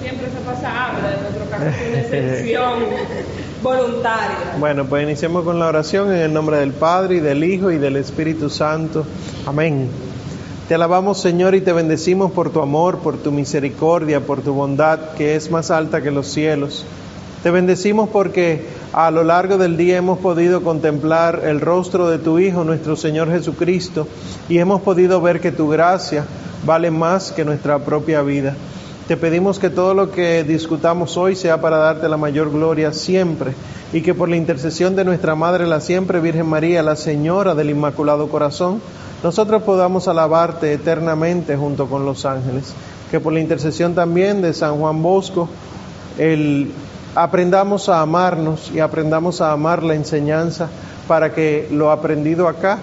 [0.00, 1.26] Siempre se pasa hambre, en
[1.68, 2.72] es una excepción
[3.62, 4.36] voluntaria.
[4.58, 7.78] Bueno, pues iniciemos con la oración en el nombre del Padre y del Hijo y
[7.78, 9.04] del Espíritu Santo.
[9.46, 9.88] Amén.
[10.68, 15.12] Te alabamos Señor y te bendecimos por tu amor, por tu misericordia, por tu bondad
[15.16, 16.84] que es más alta que los cielos.
[17.46, 22.40] Te bendecimos porque a lo largo del día hemos podido contemplar el rostro de tu
[22.40, 24.08] Hijo, nuestro Señor Jesucristo,
[24.48, 26.24] y hemos podido ver que tu gracia
[26.64, 28.56] vale más que nuestra propia vida.
[29.06, 33.52] Te pedimos que todo lo que discutamos hoy sea para darte la mayor gloria siempre
[33.92, 37.70] y que por la intercesión de nuestra Madre, la siempre Virgen María, la Señora del
[37.70, 38.80] Inmaculado Corazón,
[39.22, 42.74] nosotros podamos alabarte eternamente junto con los ángeles.
[43.12, 45.48] Que por la intercesión también de San Juan Bosco,
[46.18, 46.72] el,
[47.16, 50.68] aprendamos a amarnos y aprendamos a amar la enseñanza
[51.08, 52.78] para que lo aprendido acá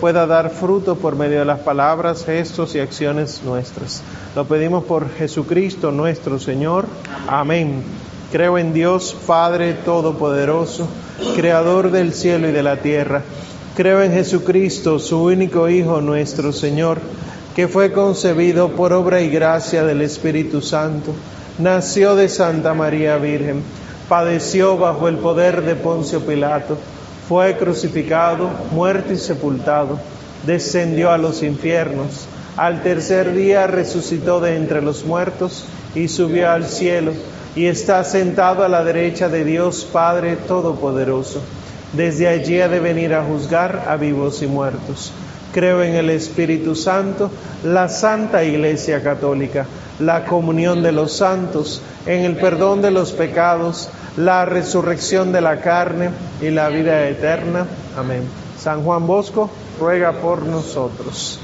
[0.00, 4.02] pueda dar fruto por medio de las palabras, gestos y acciones nuestras.
[4.34, 6.86] Lo pedimos por Jesucristo nuestro Señor.
[7.28, 7.82] Amén.
[8.32, 10.88] Creo en Dios Padre Todopoderoso,
[11.36, 13.22] Creador del cielo y de la tierra.
[13.76, 16.98] Creo en Jesucristo, su único Hijo, nuestro Señor,
[17.54, 21.12] que fue concebido por obra y gracia del Espíritu Santo.
[21.58, 23.62] Nació de Santa María Virgen,
[24.08, 26.78] padeció bajo el poder de Poncio Pilato
[27.30, 30.00] fue crucificado, muerto y sepultado,
[30.44, 32.26] descendió a los infiernos,
[32.56, 37.12] al tercer día resucitó de entre los muertos y subió al cielo
[37.54, 41.40] y está sentado a la derecha de Dios Padre Todopoderoso.
[41.92, 45.12] Desde allí ha de venir a juzgar a vivos y muertos.
[45.52, 47.30] Creo en el Espíritu Santo,
[47.64, 49.66] la Santa Iglesia Católica,
[49.98, 55.60] la comunión de los santos, en el perdón de los pecados, la resurrección de la
[55.60, 57.66] carne y la vida eterna.
[57.96, 58.22] Amén.
[58.58, 61.40] San Juan Bosco ruega por nosotros.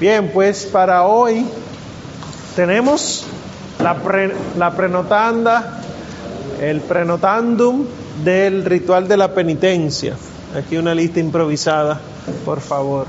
[0.00, 1.46] Bien, pues para hoy
[2.54, 3.26] tenemos
[3.82, 5.80] la, prenotanda,
[6.60, 7.84] el prenotandum
[8.24, 10.14] del ritual de la penitencia.
[10.56, 12.00] Aquí una lista improvisada,
[12.44, 13.06] por favor.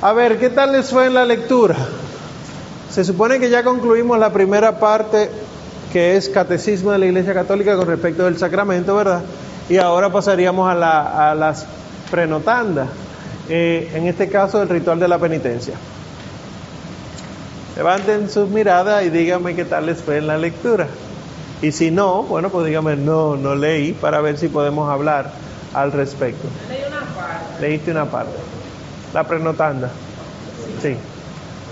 [0.00, 1.74] A ver, ¿qué tal les fue en la lectura?
[2.88, 5.28] Se supone que ya concluimos la primera parte
[5.92, 9.22] que es catecismo de la Iglesia Católica con respecto del sacramento, ¿verdad?
[9.68, 11.66] Y ahora pasaríamos a, la, a las
[12.12, 12.88] prenotandas,
[13.48, 15.74] eh, en este caso el ritual de la penitencia.
[17.76, 20.86] Levanten sus miradas y díganme qué tal les fue en la lectura.
[21.60, 25.32] Y si no, bueno, pues díganme, no, no leí, para ver si podemos hablar
[25.74, 26.46] al respecto.
[26.68, 27.60] Leí una parte.
[27.60, 28.57] Leíste una parte.
[29.14, 29.90] La prenotanda.
[30.82, 30.96] Sí.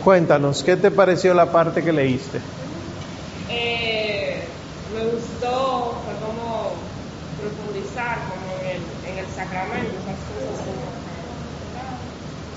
[0.02, 2.40] Cuéntanos, ¿qué te pareció la parte que leíste?
[3.50, 4.42] Eh,
[4.94, 6.74] me gustó, fue como
[7.40, 10.96] profundizar como en el, en el sacramento, esas cosas como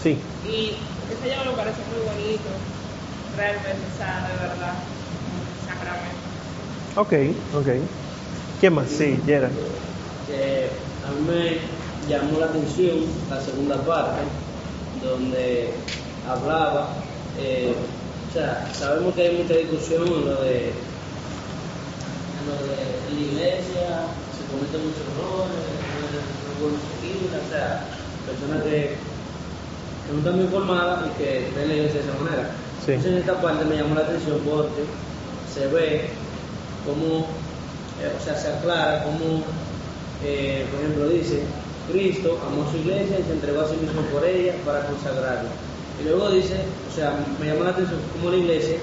[0.04, 0.18] Sí.
[0.48, 0.76] Y
[1.12, 2.50] ese ya me parece muy bonito,
[3.36, 4.74] realmente, o sea, de verdad,
[5.36, 6.20] un sacramento.
[6.96, 7.68] Ok, ok.
[8.60, 8.88] ¿Quién más?
[8.88, 9.52] Sí, Gerard.
[10.28, 10.70] que
[11.06, 12.98] a mí me llamó la atención
[13.30, 14.22] la segunda parte,
[15.04, 15.70] donde
[16.28, 16.90] hablaba,
[17.40, 17.74] eh,
[18.30, 20.70] o sea, sabemos que hay mucha discusión en lo de,
[22.36, 22.76] en lo de
[23.14, 24.06] la iglesia,
[24.36, 25.80] se cometen muchos errores,
[27.02, 27.86] seguir, o sea,
[28.28, 28.96] personas que,
[30.06, 32.50] que no están muy informadas y que ven la iglesia de esa manera.
[32.86, 32.92] Sí.
[32.92, 34.84] Entonces en esta parte me llamó la atención porque
[35.54, 36.10] se ve
[36.86, 37.28] cómo,
[38.02, 39.44] eh, o sea, se aclara cómo,
[40.24, 41.44] eh, por ejemplo, dice,
[41.92, 45.50] Cristo amó su iglesia y se entregó a sí mismo por ella para consagrarla.
[46.00, 46.56] Y luego dice,
[46.90, 48.78] o sea, me llama la atención cómo la iglesia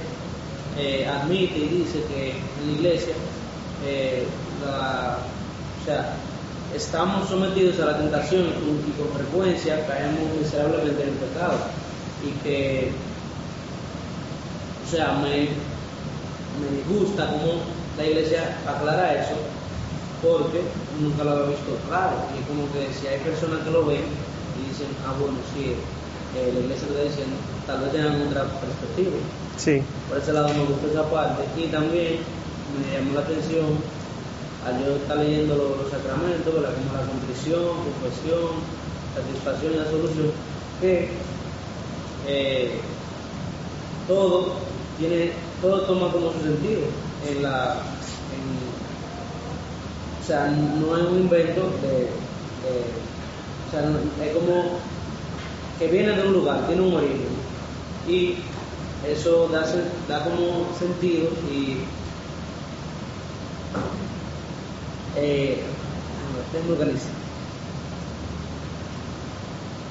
[0.79, 3.15] eh, admite y dice que en la iglesia,
[3.87, 4.27] eh,
[4.63, 6.15] o sea,
[6.75, 11.59] estamos sometidos a la tentación y con frecuencia caemos miserablemente en el pecado.
[12.23, 12.91] Y que,
[14.87, 15.49] o sea, me,
[16.61, 17.61] me gusta cómo
[17.97, 19.37] la iglesia aclara eso,
[20.23, 20.61] porque
[21.01, 22.17] nunca lo había visto claro.
[22.37, 24.05] Y como que si hay personas que lo ven
[24.57, 25.75] y dicen, ah, bueno, sí,
[26.37, 27.37] eh, la iglesia lo está diciendo,
[27.67, 29.17] tal vez tengan otra perspectiva.
[29.57, 29.83] Sí.
[30.09, 31.45] Por ese lado me gustó esa parte.
[31.57, 32.21] Y también
[32.77, 33.79] me llamó la atención
[34.67, 36.75] al yo estar leyendo los, los sacramentos, ¿verdad?
[36.75, 38.61] como la contrición, confesión,
[39.15, 40.31] satisfacción y la solución,
[40.81, 41.09] que
[42.27, 42.81] eh,
[44.09, 44.55] todo
[44.99, 45.33] tiene,
[45.63, 46.83] todo toma como su sentido
[47.29, 47.77] en la
[50.27, 51.89] o sea, no es un invento de,
[52.65, 52.91] de-
[53.69, 53.89] o sea,
[54.27, 54.81] es como
[55.79, 57.29] que viene de un lugar, tiene un origen
[58.09, 58.35] y
[59.09, 61.79] eso da, como sentido y
[65.17, 65.65] eh,
[66.69, 67.13] organizar.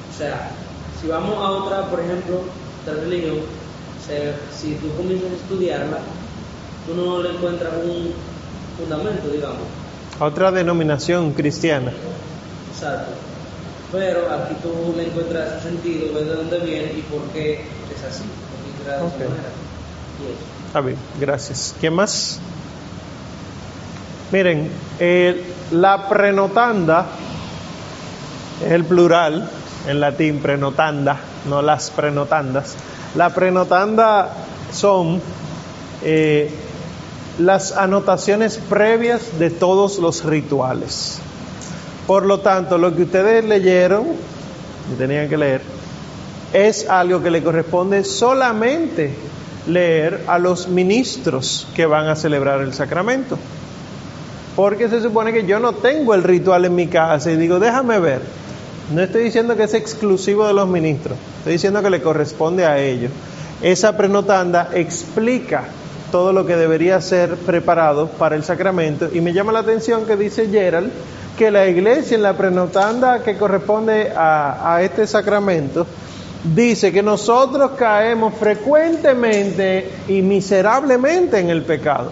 [0.09, 0.51] O sea,
[0.99, 2.41] si vamos a otra, por ejemplo,
[2.81, 3.37] otra religión,
[4.05, 5.99] se- si tú comienzas a estudiarla,
[6.85, 8.11] tú no le encuentras un
[8.77, 9.84] fundamento, digamos.
[10.19, 11.91] Otra denominación cristiana.
[12.73, 13.11] Exacto.
[13.91, 18.03] Pero aquí tú le encuentras su sentido, ves de dónde viene y por qué es
[18.03, 19.13] así, por qué es creada de Ok.
[19.15, 19.49] esa manera.
[20.19, 20.67] Y eso.
[20.67, 21.75] Está bien, gracias.
[21.79, 22.39] ¿Quién más?
[24.31, 24.69] Miren,
[24.99, 27.05] eh, la prenotanda
[28.65, 29.49] es el plural
[29.87, 32.75] en latín, prenotanda, no las prenotandas.
[33.15, 34.29] La prenotanda
[34.73, 35.21] son
[36.03, 36.51] eh,
[37.39, 41.19] las anotaciones previas de todos los rituales.
[42.07, 44.05] Por lo tanto, lo que ustedes leyeron,
[44.93, 45.61] y tenían que leer,
[46.53, 49.13] es algo que le corresponde solamente
[49.67, 53.37] leer a los ministros que van a celebrar el sacramento.
[54.55, 57.99] Porque se supone que yo no tengo el ritual en mi casa y digo, déjame
[57.99, 58.21] ver.
[58.93, 62.77] No estoy diciendo que es exclusivo de los ministros, estoy diciendo que le corresponde a
[62.77, 63.11] ellos.
[63.61, 65.63] Esa prenotanda explica
[66.11, 70.15] todo lo que debería ser preparado para el sacramento y me llama la atención que
[70.15, 70.91] dice Gerald
[71.37, 75.85] que la iglesia en la prenotanda que corresponde a, a este sacramento
[76.53, 82.11] dice que nosotros caemos frecuentemente y miserablemente en el pecado.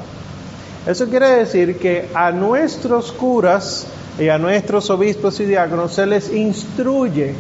[0.88, 3.88] Eso quiere decir que a nuestros curas
[4.20, 7.34] y a nuestros obispos y diáconos se les instruye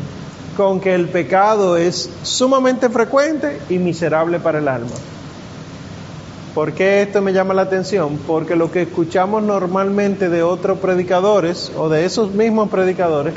[0.56, 4.92] con que el pecado es sumamente frecuente y miserable para el alma.
[6.54, 8.20] ¿Por qué esto me llama la atención?
[8.28, 13.34] Porque lo que escuchamos normalmente de otros predicadores o de esos mismos predicadores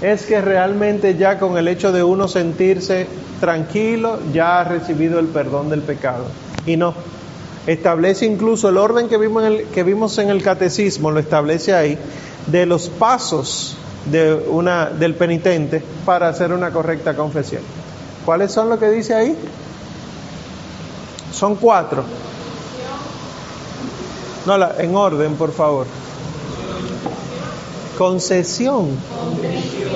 [0.00, 3.08] es que realmente ya con el hecho de uno sentirse
[3.40, 6.24] tranquilo ya ha recibido el perdón del pecado.
[6.64, 6.94] Y no,
[7.66, 11.74] establece incluso el orden que vimos en el, que vimos en el catecismo, lo establece
[11.74, 11.98] ahí,
[12.46, 13.76] de los pasos
[14.06, 17.62] de una, del penitente para hacer una correcta confesión.
[18.24, 19.36] ¿Cuáles son lo que dice ahí?
[21.32, 22.04] Son cuatro.
[24.46, 25.86] No, la- en orden, por favor.
[27.96, 28.88] Concesión.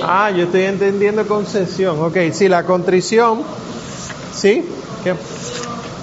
[0.02, 2.00] Ah, yo estoy entendiendo concesión.
[2.02, 3.43] Ok, sí, la contrición.
[4.34, 4.64] ¿Sí?
[5.02, 5.14] ¿Qué?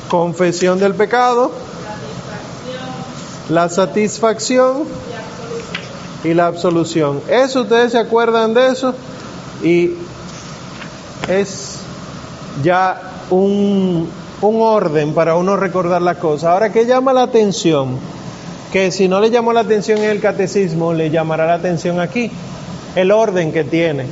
[0.10, 1.52] Confesión del pecado.
[3.50, 4.84] La satisfacción
[6.24, 7.22] y la absolución.
[7.30, 8.94] ¿Eso ustedes se acuerdan de eso?
[9.62, 9.92] Y
[11.28, 11.78] es
[12.64, 14.10] ya un,
[14.42, 16.46] un orden para uno recordar las cosas.
[16.46, 17.98] Ahora, ¿qué llama la atención?
[18.74, 22.30] Que si no le llamó la atención en el catecismo, le llamará la atención aquí.
[22.96, 24.06] El orden que tiene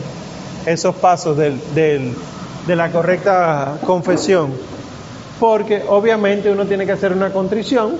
[0.65, 2.13] esos pasos de
[2.67, 4.53] la correcta confesión.
[5.39, 7.95] Porque obviamente uno tiene que hacer una contrición,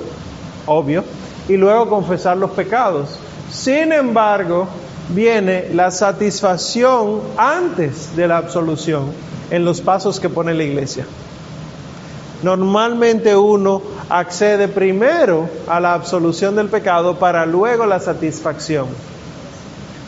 [0.67, 1.03] obvio,
[1.49, 3.17] y luego confesar los pecados.
[3.51, 4.67] Sin embargo,
[5.09, 9.05] viene la satisfacción antes de la absolución
[9.49, 11.07] en los pasos que pone la iglesia.
[12.43, 13.81] Normalmente uno
[14.11, 18.87] accede primero a la absolución del pecado para luego la satisfacción.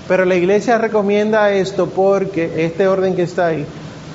[0.10, 3.66] Pero la iglesia recomienda esto porque, este orden que está ahí,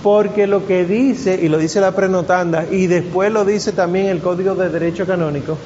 [0.03, 4.21] porque lo que dice, y lo dice la prenotanda, y después lo dice también el
[4.21, 5.57] Código de Derecho Canónico,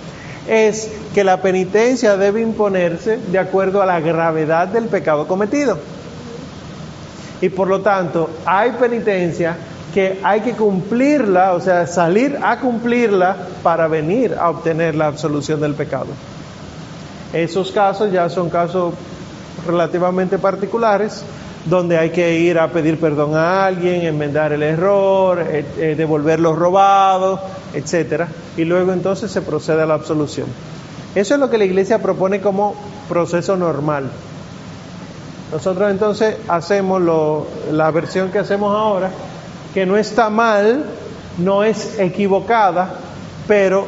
[0.49, 5.79] es que la penitencia debe imponerse de acuerdo a la gravedad del pecado cometido.
[7.41, 9.57] Y por lo tanto, hay penitencia
[9.93, 15.61] que hay que cumplirla, o sea, salir a cumplirla para venir a obtener la absolución
[15.61, 16.07] del pecado.
[17.33, 18.95] Esos casos ya son casos
[19.67, 21.23] relativamente particulares,
[21.67, 26.41] donde hay que ir a pedir perdón a alguien, enmendar el error, eh, eh, devolver
[26.41, 27.41] los robados,
[27.73, 30.47] etcétera, y luego entonces se procede a la absolución.
[31.15, 32.75] Eso es lo que la iglesia propone como
[33.09, 34.11] proceso normal.
[35.53, 37.03] Nosotros entonces hacemos
[37.71, 39.11] la versión que hacemos ahora,
[39.75, 40.85] que no está mal,
[41.39, 42.95] no es equivocada,
[43.49, 43.87] pero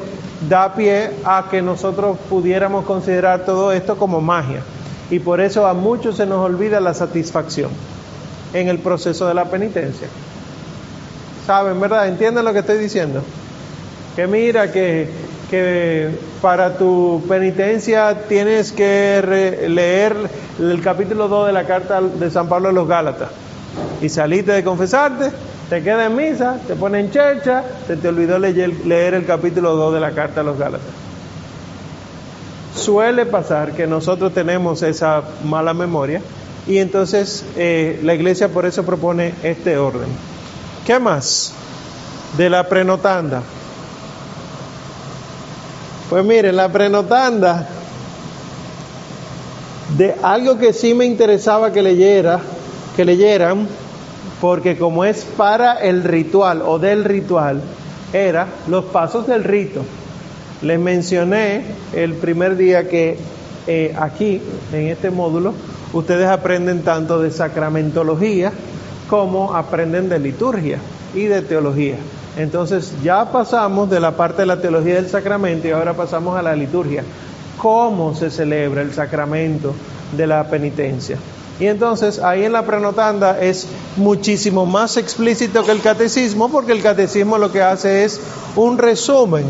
[0.49, 4.63] da pie a que nosotros pudiéramos considerar todo esto como magia.
[5.11, 7.71] Y por eso a muchos se nos olvida la satisfacción
[8.53, 10.09] en el proceso de la penitencia.
[11.47, 12.09] ¿Saben, verdad?
[12.09, 13.23] ¿Entienden lo que estoy diciendo?
[14.17, 15.09] Que mira que,
[15.51, 16.09] que
[16.41, 20.17] para tu penitencia tienes que leer
[20.59, 23.29] el capítulo 2 de la carta de San Pablo a los Gálatas.
[24.01, 25.31] Y saliste de confesarte,
[25.69, 29.75] te quedas en misa, te pones en chercha, se te olvidó leer, leer el capítulo
[29.75, 30.87] 2 de la carta a los Gálatas.
[32.77, 36.21] Suele pasar que nosotros tenemos esa mala memoria
[36.67, 40.09] y entonces eh, la iglesia por eso propone este orden.
[40.85, 41.53] ¿Qué más?
[42.37, 43.43] De la prenotanda.
[46.11, 47.67] Pues miren, la prenotanda,
[49.97, 52.41] de algo que sí me interesaba que leyera,
[52.97, 53.67] que leyeran,
[54.45, 57.63] porque como es para el ritual o del ritual,
[58.13, 59.81] era los pasos del rito.
[60.61, 61.63] Les mencioné
[61.95, 63.17] el primer día que
[63.67, 65.55] eh, aquí, en este módulo,
[65.95, 68.53] ustedes aprenden tanto de sacramentología
[69.09, 70.77] como aprenden de liturgia
[71.15, 71.97] y de teología.
[72.37, 76.43] Entonces ya pasamos de la parte de la teología del sacramento y ahora pasamos a
[76.43, 77.03] la liturgia.
[77.57, 79.75] ¿Cómo se celebra el sacramento
[80.15, 81.17] de la penitencia?
[81.61, 86.83] Y entonces ahí en la prenotanda es muchísimo más explícito que el catecismo porque el
[86.83, 88.21] catecismo lo que hace es
[88.57, 89.45] un resumen.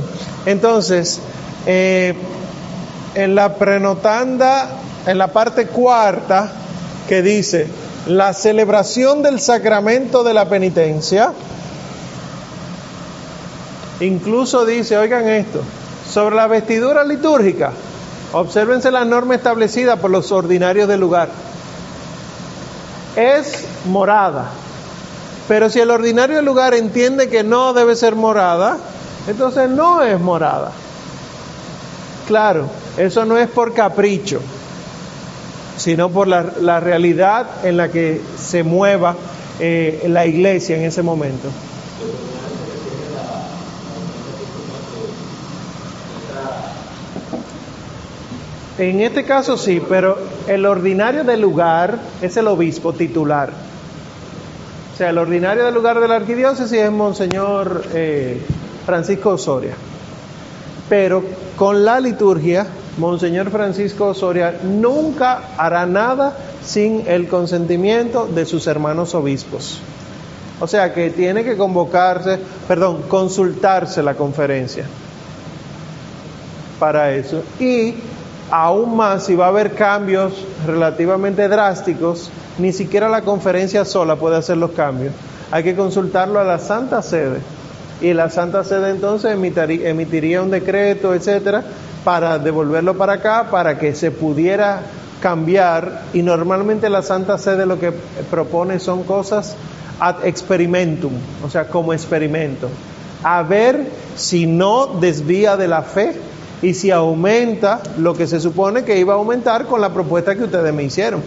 [0.45, 1.21] Entonces,
[1.67, 2.15] eh,
[3.15, 4.69] en la prenotanda,
[5.07, 6.53] en la parte cuarta,
[7.09, 7.69] que dice
[8.07, 11.33] la celebración del sacramento de la penitencia,
[14.01, 15.63] incluso dice, oigan esto,
[16.13, 17.73] sobre la vestidura litúrgica,
[18.35, 21.31] obsérvense la norma establecida por los ordinarios del lugar
[23.17, 24.51] es morada.
[25.49, 28.79] Pero si el ordinario lugar entiende que no debe ser morada,
[29.29, 30.73] entonces no es morada.
[32.27, 34.41] Claro, eso no es por capricho,
[35.77, 39.17] sino por la, la realidad en la que se mueva
[39.61, 41.49] eh, la iglesia en ese momento.
[48.77, 53.51] En este caso sí, pero el ordinario del lugar es el obispo titular.
[54.93, 58.41] O sea, el ordinario del lugar de la arquidiócesis es Monseñor eh,
[58.85, 59.75] Francisco Osoria.
[60.89, 61.23] Pero
[61.57, 62.67] con la liturgia,
[62.99, 69.81] Monseñor Francisco Osoria nunca hará nada sin el consentimiento de sus hermanos obispos.
[70.61, 74.85] O sea que tiene que convocarse, perdón, consultarse la conferencia
[76.79, 77.43] para eso.
[77.59, 77.95] Y
[78.55, 80.33] aún más si va a haber cambios
[80.65, 85.13] relativamente drásticos, ni siquiera la conferencia sola puede hacer los cambios.
[85.51, 87.41] Hay que consultarlo a la Santa Sede.
[88.01, 91.65] Y la Santa Sede entonces emitiría un decreto, etcétera,
[92.05, 94.83] para devolverlo para acá, para que se pudiera
[95.21, 96.03] cambiar.
[96.13, 97.93] Y normalmente la Santa Sede lo que
[98.31, 99.57] propone son cosas
[99.99, 101.13] ad experimentum,
[101.45, 102.69] o sea, como experimento.
[103.25, 103.85] A ver
[104.15, 106.15] si no desvía de la fe
[106.63, 110.45] y si aumenta lo que se supone que iba a aumentar con la propuesta que
[110.45, 111.23] ustedes me hicieron.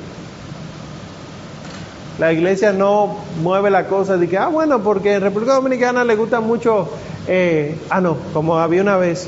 [2.19, 6.15] La iglesia no mueve la cosa de que, ah, bueno, porque en República Dominicana le
[6.15, 6.89] gusta mucho,
[7.27, 9.27] eh, ah, no, como había una vez,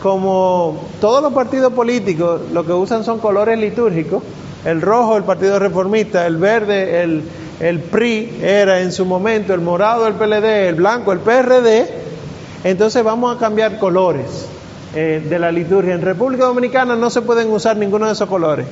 [0.00, 4.22] como todos los partidos políticos lo que usan son colores litúrgicos,
[4.64, 7.24] el rojo el Partido Reformista, el verde el,
[7.58, 11.88] el PRI era en su momento, el morado el PLD, el blanco el PRD,
[12.62, 14.46] entonces vamos a cambiar colores.
[15.00, 15.94] Eh, de la liturgia.
[15.94, 18.66] En República Dominicana no se pueden usar ninguno de esos colores.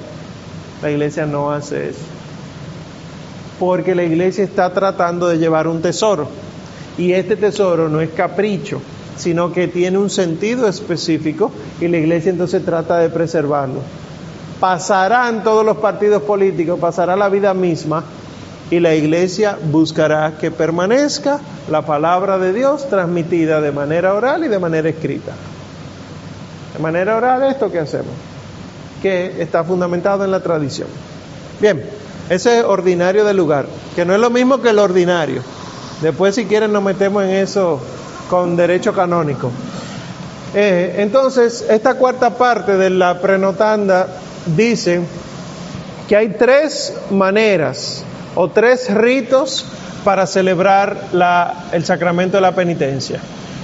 [0.83, 2.00] La iglesia no hace eso.
[3.61, 6.26] Porque la iglesia está tratando de llevar un tesoro.
[6.99, 8.80] Y este tesoro no es capricho,
[9.16, 13.78] sino que tiene un sentido específico y la iglesia entonces trata de preservarlo.
[14.59, 18.02] Pasarán todos los partidos políticos, pasará la vida misma
[18.68, 21.38] y la iglesia buscará que permanezca
[21.71, 25.33] la palabra de Dios transmitida de manera oral y de manera escrita.
[26.76, 28.12] De manera oral, esto que hacemos,
[29.00, 30.88] que está fundamentado en la tradición.
[31.59, 31.83] Bien,
[32.28, 33.64] ese es ordinario del lugar,
[33.95, 35.40] que no es lo mismo que el ordinario.
[36.02, 37.80] Después, si quieren, nos metemos en eso
[38.28, 39.50] con derecho canónico.
[40.54, 44.09] Eh, entonces, esta cuarta parte de la prenotanda
[44.54, 45.00] dice
[46.06, 48.04] que hay tres maneras
[48.35, 49.64] o tres ritos
[50.04, 51.09] para celebrar
[51.73, 53.18] el sacramento de la penitencia.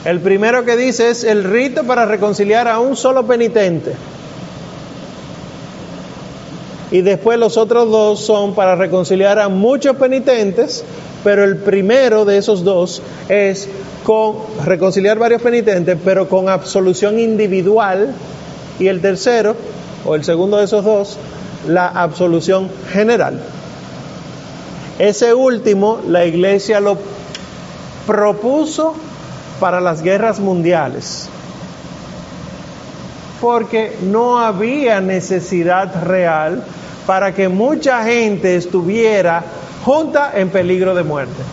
[0.05, 3.93] El primero que dice es el rito para reconciliar a un solo penitente.
[6.91, 10.85] Y después los otros dos son para reconciliar a muchos penitentes,
[11.23, 13.69] pero el primero de esos dos es
[14.03, 18.13] con reconciliar varios penitentes, pero con absolución individual.
[18.81, 19.55] Y el tercero,
[20.05, 21.17] o el segundo de esos dos,
[21.69, 23.41] la absolución general.
[24.99, 26.99] Ese último, la iglesia lo
[28.07, 28.97] propuso
[29.63, 31.29] para las guerras mundiales,
[33.41, 36.65] porque no había necesidad real
[37.07, 39.45] para que mucha gente estuviera
[39.85, 41.45] junta en peligro de muerte.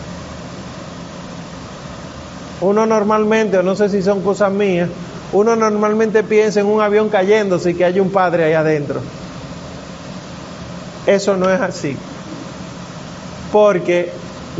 [2.62, 4.88] Uno normalmente, o no sé si son cosas mías,
[5.32, 9.00] uno normalmente piensa en un avión cayéndose y que hay un padre ahí adentro.
[11.06, 11.96] Eso no es así.
[13.52, 14.10] Porque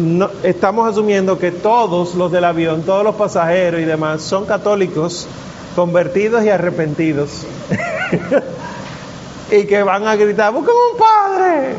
[0.00, 5.28] no, estamos asumiendo que todos los del avión, todos los pasajeros y demás son católicos
[5.76, 7.44] convertidos y arrepentidos.
[9.50, 11.74] y que van a gritar, busquen un padre.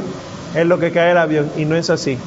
[0.56, 2.18] Es lo que cae el avión y no es así.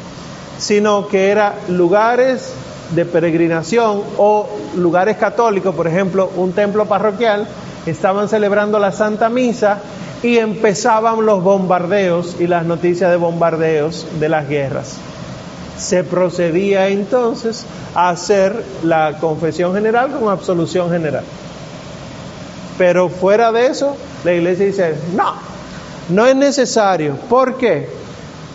[0.59, 2.53] Sino que eran lugares
[2.91, 7.47] de peregrinación o lugares católicos, por ejemplo, un templo parroquial,
[7.87, 9.79] estaban celebrando la Santa Misa
[10.23, 14.99] y empezaban los bombardeos y las noticias de bombardeos de las guerras.
[15.79, 17.65] Se procedía entonces
[17.95, 21.25] a hacer la confesión general con absolución general.
[22.79, 25.35] Pero fuera de eso, la iglesia dice, no,
[26.09, 27.17] no es necesario.
[27.29, 27.89] ¿Por qué?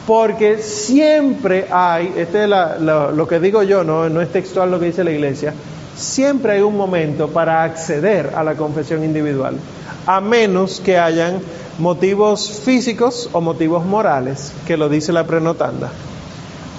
[0.05, 4.87] Porque siempre hay, este es lo que digo yo, no, no es textual lo que
[4.87, 5.53] dice la iglesia,
[5.95, 9.55] siempre hay un momento para acceder a la confesión individual,
[10.07, 11.39] a menos que hayan
[11.77, 15.89] motivos físicos o motivos morales, que lo dice la prenotanda.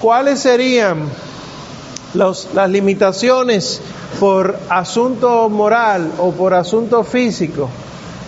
[0.01, 1.03] ¿Cuáles serían
[2.15, 3.79] las limitaciones
[4.19, 7.69] por asunto moral o por asunto físico?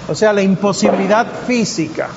[0.07, 2.09] O sea, la imposibilidad física.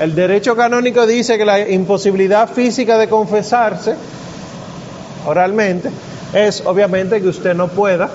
[0.00, 3.94] El derecho canónico dice que la imposibilidad física de confesarse
[5.24, 5.90] oralmente
[6.32, 8.10] es obviamente que usted no pueda.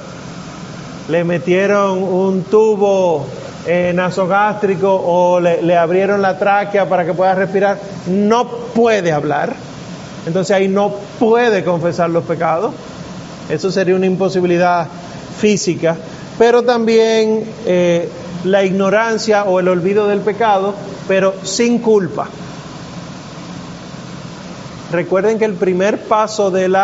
[1.07, 3.25] Le metieron un tubo
[3.93, 7.79] nasogástrico o le, le abrieron la tráquea para que pueda respirar.
[8.07, 9.72] No puede hablar.
[10.25, 12.73] Entonces ahí no puede confesar los pecados.
[13.49, 14.87] Eso sería una imposibilidad
[15.39, 15.97] física.
[16.37, 18.09] Pero también eh,
[18.43, 20.73] la ignorancia o el olvido del pecado,
[21.07, 22.27] pero sin culpa.
[24.91, 26.77] Recuerden que el primer paso del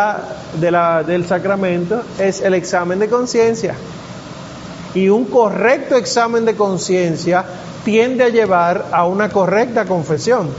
[1.28, 3.76] sacramento es el examen de conciencia.
[4.96, 7.46] Y un correcto examen de conciencia
[7.86, 10.50] tiende a llevar a una correcta confesión.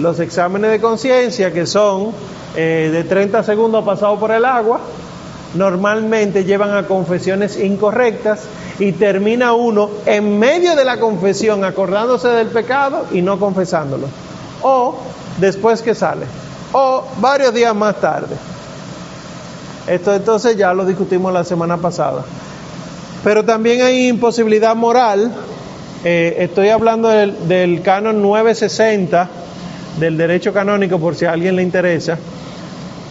[0.00, 2.12] Los exámenes de conciencia, que son
[2.54, 4.80] eh, de 30 segundos pasado por el agua,
[5.54, 8.40] normalmente llevan a confesiones incorrectas
[8.78, 14.06] y termina uno en medio de la confesión acordándose del pecado y no confesándolo.
[14.62, 14.96] O
[15.38, 16.26] después que sale.
[16.72, 18.36] O varios días más tarde.
[19.86, 22.24] Esto entonces ya lo discutimos la semana pasada.
[23.24, 25.32] Pero también hay imposibilidad moral.
[26.04, 29.28] Eh, estoy hablando del, del canon 960
[29.98, 32.18] del derecho canónico por si a alguien le interesa.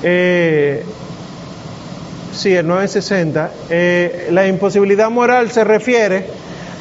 [0.04, 0.84] Eh,
[2.38, 3.52] Sí, el 960.
[3.70, 6.26] Eh, la imposibilidad moral se refiere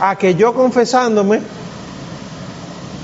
[0.00, 1.40] a que yo confesándome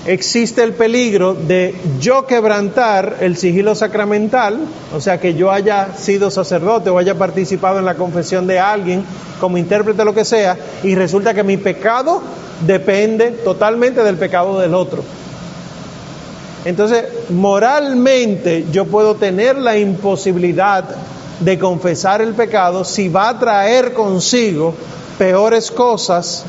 [0.05, 4.61] existe el peligro de yo quebrantar el sigilo sacramental,
[4.95, 9.03] o sea, que yo haya sido sacerdote o haya participado en la confesión de alguien
[9.41, 12.21] como intérprete, lo que sea, y resulta que mi pecado
[12.67, 15.03] depende totalmente del pecado del otro.
[16.65, 20.85] Entonces, moralmente yo puedo tener la imposibilidad
[21.41, 24.75] de confesar el pecado si va a traer consigo
[25.19, 26.45] peores cosas.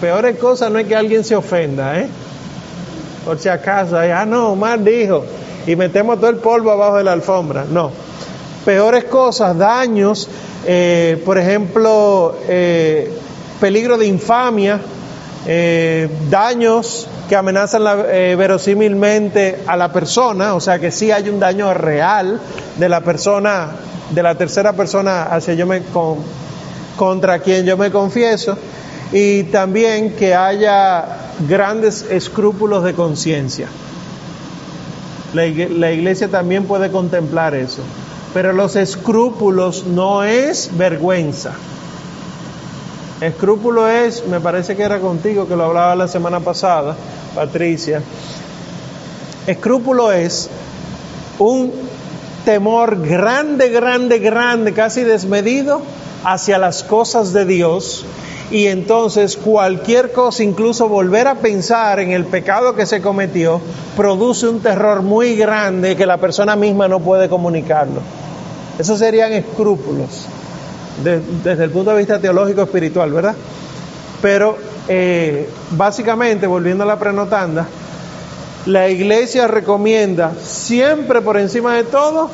[0.00, 2.08] Peores cosas no es que alguien se ofenda, ¿eh?
[3.24, 5.24] Por si acaso, ah, no, mal dijo,
[5.66, 7.66] y metemos todo el polvo abajo de la alfombra.
[7.70, 7.90] No.
[8.64, 10.28] Peores cosas, daños,
[10.66, 13.10] eh, por ejemplo, eh,
[13.60, 14.80] peligro de infamia,
[15.46, 21.40] eh, daños que amenazan la, verosímilmente a la persona, o sea que sí hay un
[21.40, 22.40] daño real
[22.78, 23.70] de la persona
[24.10, 25.82] de la tercera persona hacia yo me
[26.96, 28.56] contra quien yo me confieso
[29.12, 31.04] y también que haya
[31.48, 33.68] grandes escrúpulos de conciencia.
[35.32, 37.82] La, la iglesia también puede contemplar eso,
[38.34, 41.52] pero los escrúpulos no es vergüenza.
[43.20, 46.96] Escrúpulo es, me parece que era contigo que lo hablaba la semana pasada,
[47.34, 48.02] Patricia.
[49.46, 50.48] Escrúpulo es
[51.38, 51.70] un
[52.46, 55.82] temor grande, grande, grande, casi desmedido
[56.24, 58.06] hacia las cosas de Dios
[58.50, 63.60] y entonces cualquier cosa, incluso volver a pensar en el pecado que se cometió,
[63.98, 68.00] produce un terror muy grande que la persona misma no puede comunicarlo.
[68.78, 70.26] Esos serían escrúpulos
[71.02, 73.34] desde el punto de vista teológico espiritual, ¿verdad?
[74.20, 74.56] Pero
[74.88, 77.66] eh, básicamente, volviendo a la prenotanda,
[78.66, 82.30] la iglesia recomienda siempre por encima de todo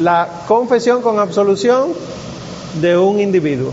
[0.00, 1.92] la confesión con absolución
[2.80, 3.72] de un individuo.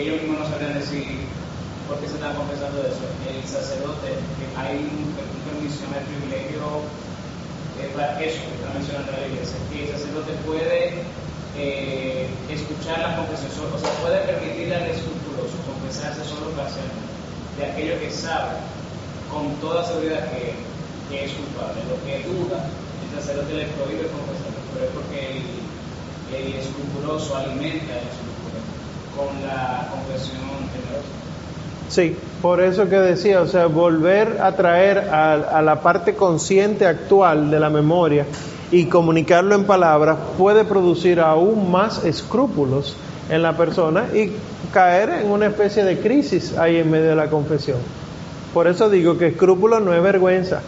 [0.00, 1.28] ellos mismos no sabrían decir
[1.86, 3.04] por qué se están confesando eso.
[3.28, 5.12] El sacerdote, que hay un
[5.44, 6.88] permiso, el privilegio
[7.76, 11.04] eh, para eso que está mencionando la iglesia, que el sacerdote puede
[11.58, 17.12] eh, escuchar la confesión, o sea, puede permitirle al escrupuloso confesarse solo parcialmente
[17.58, 18.56] de aquello que sabe
[19.28, 20.56] con toda seguridad que,
[21.12, 21.84] que es culpable.
[21.92, 25.44] Lo que duda, el sacerdote le prohíbe confesar, pero es porque el,
[26.32, 28.40] el escrupuloso alimenta el escrúpulo
[29.16, 31.18] con la confesión temerosa.
[31.90, 36.86] Sí, por eso que decía, o sea, volver a traer a, a, la parte consciente
[36.86, 38.24] actual de la memoria
[38.70, 42.96] y comunicarlo en palabras puede producir aún más escrúpulos
[43.28, 44.30] en la persona y
[44.72, 47.78] caer en una especie de crisis ahí en medio de la confesión.
[48.54, 50.62] Por eso digo que escrúpulo no es vergüenza,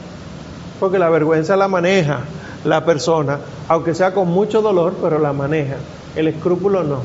[0.81, 2.21] porque la vergüenza la maneja
[2.65, 5.77] la persona, aunque sea con mucho dolor, pero la maneja.
[6.15, 7.01] El escrúpulo no.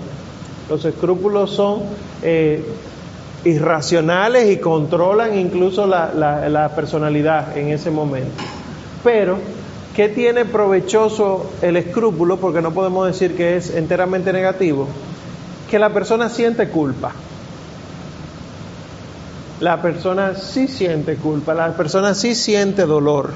[0.69, 1.81] Los escrúpulos son
[2.21, 2.63] eh,
[3.43, 8.43] irracionales y controlan incluso la, la, la personalidad en ese momento.
[9.03, 9.37] Pero,
[9.95, 12.37] ¿qué tiene provechoso el escrúpulo?
[12.37, 14.87] Porque no podemos decir que es enteramente negativo.
[15.69, 17.11] Que la persona siente culpa.
[19.59, 23.31] La persona sí siente culpa, la persona sí siente dolor.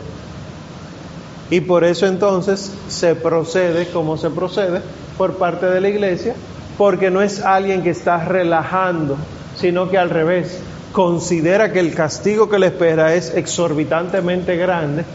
[1.49, 4.81] Y por eso entonces se procede como se procede
[5.17, 6.35] por parte de la iglesia,
[6.77, 9.17] porque no es alguien que está relajando,
[9.61, 10.59] sino que al revés,
[10.91, 15.05] considera que el castigo que le espera es exorbitantemente grande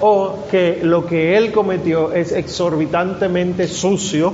[0.00, 4.32] o que lo que él cometió es exorbitantemente sucio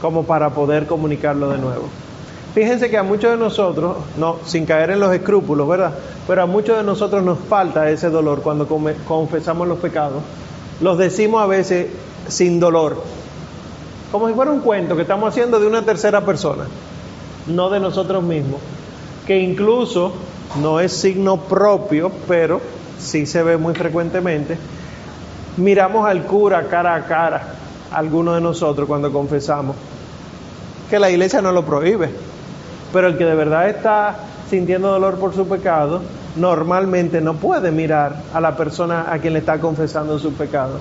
[0.00, 1.88] como para poder comunicarlo de nuevo.
[2.54, 5.94] Fíjense que a muchos de nosotros, no, sin caer en los escrúpulos, ¿verdad?
[6.26, 10.22] Pero a muchos de nosotros nos falta ese dolor cuando confesamos los pecados.
[10.80, 11.88] Los decimos a veces
[12.28, 13.02] sin dolor,
[14.12, 16.64] como si fuera un cuento que estamos haciendo de una tercera persona,
[17.48, 18.60] no de nosotros mismos,
[19.26, 20.12] que incluso
[20.60, 22.60] no es signo propio, pero
[22.98, 24.56] sí se ve muy frecuentemente.
[25.56, 27.42] Miramos al cura cara a cara,
[27.92, 29.76] algunos de nosotros cuando confesamos,
[30.90, 32.10] que la iglesia no lo prohíbe,
[32.92, 34.16] pero el que de verdad está
[34.50, 36.02] sintiendo dolor por su pecado,
[36.36, 40.78] normalmente no puede mirar a la persona a quien le está confesando su pecado,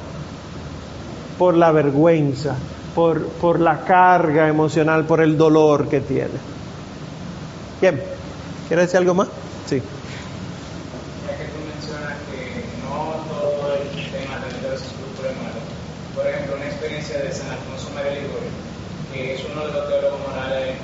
[1.37, 2.55] por la vergüenza,
[2.95, 6.53] por, por la carga emocional, por el dolor que tiene.
[7.81, 8.01] Bien,
[8.67, 9.27] ¿quiere decir algo más?
[9.67, 9.75] Sí.
[11.27, 14.43] Ya que tú mencionas que no todo el tema
[14.75, 15.61] escrúpulos es malo.
[16.15, 18.49] Por ejemplo, una experiencia de San Alfonso María Ligorio,
[19.13, 20.75] que es uno de los teólogos morales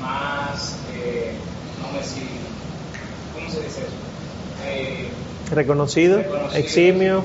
[0.00, 1.32] más, eh,
[1.82, 2.22] no me si,
[3.34, 3.96] ¿cómo se dice eso?
[4.68, 5.08] Eh,
[5.50, 7.24] reconocido, reconocido, eximio,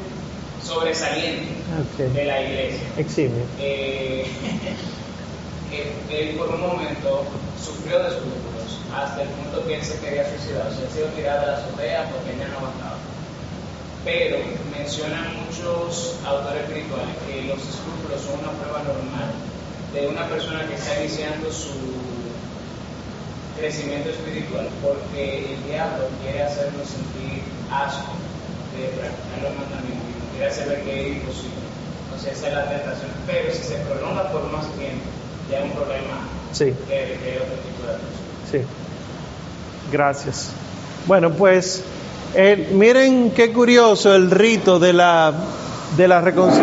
[0.63, 2.13] sobresaliente Ok.
[2.13, 2.87] de la iglesia.
[2.97, 3.43] eximio.
[3.59, 4.25] Eh,
[6.11, 7.23] él por un momento
[7.63, 8.40] sufrió de escrúpulos
[8.93, 11.47] hasta el punto que él se quería suicidar, o sea, se iba a tirar de
[11.47, 12.97] la azotea porque ya no aguantaba.
[14.03, 14.37] Pero
[14.75, 19.29] mencionan muchos autores espirituales que los escrúpulos son una prueba normal
[19.93, 21.71] de una persona que está iniciando su
[23.57, 28.15] crecimiento espiritual, porque el diablo quiere hacernos sentir asco
[28.73, 31.61] de practicar los mandamientos, quiere hacer ver que es imposible.
[32.05, 33.11] Entonces esa es la tentación.
[33.27, 35.05] Pero si se prolonga por más tiempo,
[35.49, 36.73] ya es un problema Sí.
[36.87, 38.27] que requiere otro tipo de atención.
[38.49, 38.59] Sí.
[39.91, 40.51] Gracias.
[41.05, 41.83] Bueno, pues
[42.33, 45.33] eh, miren qué curioso el rito de la,
[45.97, 46.21] de la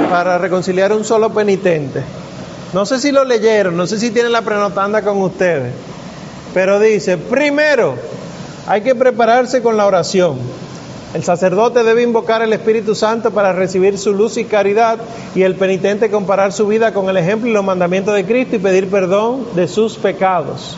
[0.08, 2.02] para reconciliar un solo penitente.
[2.72, 5.72] No sé si lo leyeron, no sé si tienen la prenotanda con ustedes,
[6.54, 7.96] pero dice, primero,
[8.66, 10.38] hay que prepararse con la oración.
[11.14, 14.98] El sacerdote debe invocar el Espíritu Santo para recibir su luz y caridad
[15.34, 18.58] y el penitente comparar su vida con el ejemplo y los mandamientos de Cristo y
[18.58, 20.76] pedir perdón de sus pecados.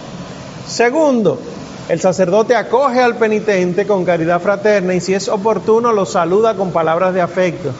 [0.68, 1.38] Segundo,
[1.90, 6.70] el sacerdote acoge al penitente con caridad fraterna y si es oportuno lo saluda con
[6.70, 7.72] palabras de afecto.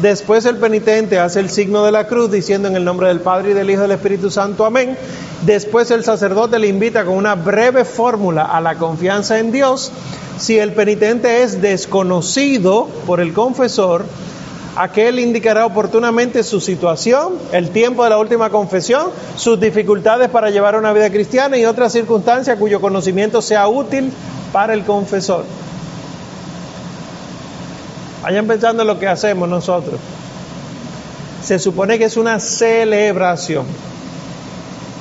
[0.00, 3.50] Después el penitente hace el signo de la cruz diciendo en el nombre del Padre
[3.50, 4.96] y del Hijo y del Espíritu Santo, amén.
[5.42, 9.90] Después el sacerdote le invita con una breve fórmula a la confianza en Dios.
[10.38, 14.04] Si el penitente es desconocido por el confesor,
[14.76, 20.76] aquel indicará oportunamente su situación, el tiempo de la última confesión, sus dificultades para llevar
[20.76, 24.12] una vida cristiana y otras circunstancias cuyo conocimiento sea útil
[24.52, 25.44] para el confesor.
[28.22, 29.98] Vayan pensando en lo que hacemos nosotros.
[31.42, 33.64] Se supone que es una celebración.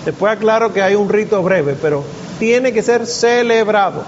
[0.05, 2.03] Después aclaro que hay un rito breve, pero
[2.39, 4.03] tiene que ser celebrado.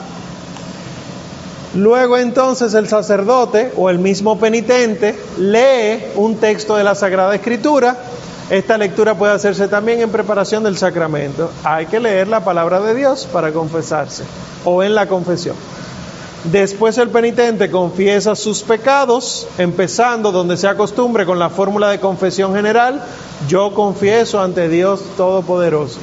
[1.78, 7.96] Luego entonces el sacerdote o el mismo penitente lee un texto de la Sagrada Escritura.
[8.50, 11.52] Esta lectura puede hacerse también en preparación del sacramento.
[11.64, 14.24] Hay que leer la palabra de Dios para confesarse
[14.66, 15.56] o en la confesión.
[16.46, 22.56] Después el penitente confiesa sus pecados, empezando donde se acostumbre con la fórmula de confesión
[22.56, 23.04] general,
[23.48, 26.00] yo confieso ante Dios Todopoderoso.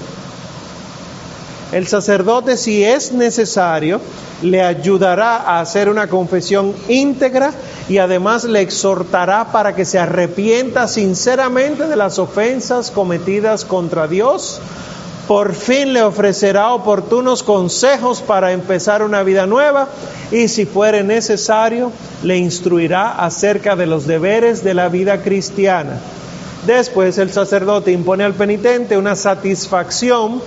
[1.74, 4.00] El sacerdote, si es necesario,
[4.42, 7.52] le ayudará a hacer una confesión íntegra
[7.88, 14.60] y además le exhortará para que se arrepienta sinceramente de las ofensas cometidas contra Dios.
[15.26, 19.88] Por fin le ofrecerá oportunos consejos para empezar una vida nueva
[20.30, 21.90] y si fuere necesario
[22.22, 25.98] le instruirá acerca de los deberes de la vida cristiana.
[26.68, 30.40] Después el sacerdote impone al penitente una satisfacción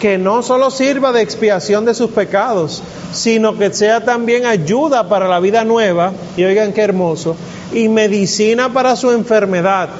[0.00, 2.82] que no solo sirva de expiación de sus pecados,
[3.12, 7.36] sino que sea también ayuda para la vida nueva, y oigan qué hermoso,
[7.72, 9.90] y medicina para su enfermedad,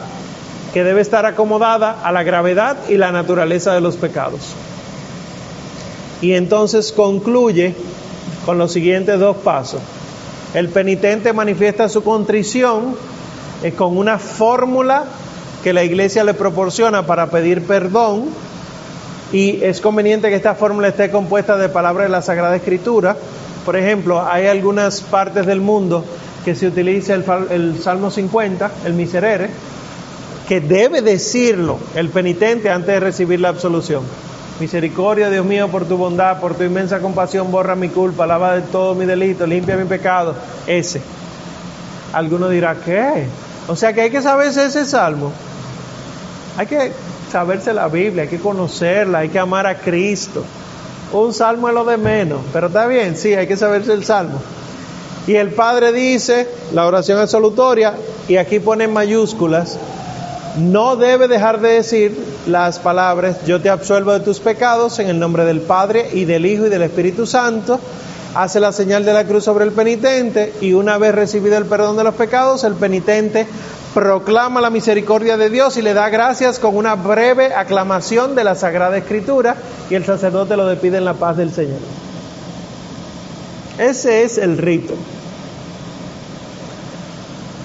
[0.73, 4.41] que debe estar acomodada a la gravedad y la naturaleza de los pecados.
[6.23, 7.75] Y entonces concluye
[8.47, 9.81] con los siguientes dos pasos.
[10.55, 12.97] El penitente manifiesta su contrición
[13.63, 15.05] eh, con una fórmula
[15.63, 18.50] que la iglesia le proporciona para pedir perdón
[19.33, 23.17] y es conveniente que esta fórmula esté compuesta de palabras de la Sagrada Escritura.
[23.65, 26.05] Por ejemplo, hay algunas partes del mundo
[26.45, 29.51] que se utiliza el, Salmo 50, el miserere,
[30.49, 34.03] que debe decirlo el penitente antes de recibir la absolución.
[34.59, 38.63] Misericordia, Dios mío, por tu bondad, por tu inmensa compasión, borra mi culpa, lava de
[38.63, 40.35] todo mi delito, limpia mi pecado.
[40.67, 41.01] Ese.
[42.13, 43.27] Alguno dirá, ¿qué?
[43.69, 45.33] O sea que hay que saberse ese salmo.
[46.59, 46.93] Hay que
[47.31, 50.45] saberse la Biblia, hay que conocerla, hay que amar a Cristo.
[51.13, 54.41] Un salmo es lo de menos, pero está bien, sí, hay que saberse el salmo.
[55.27, 57.95] Y el Padre dice, la oración absolutoria,
[58.29, 59.79] y aquí pone en mayúsculas,
[60.59, 62.17] no debe dejar de decir
[62.47, 66.47] las palabras, yo te absuelvo de tus pecados en el nombre del Padre y del
[66.47, 67.79] Hijo y del Espíritu Santo.
[68.35, 71.97] Hace la señal de la cruz sobre el penitente y una vez recibido el perdón
[71.97, 73.47] de los pecados, el penitente
[73.93, 78.55] proclama la misericordia de Dios y le da gracias con una breve aclamación de la
[78.55, 79.57] Sagrada Escritura
[79.91, 81.81] y el sacerdote lo despide en la paz del Señor.
[83.79, 84.95] Ese es el rito.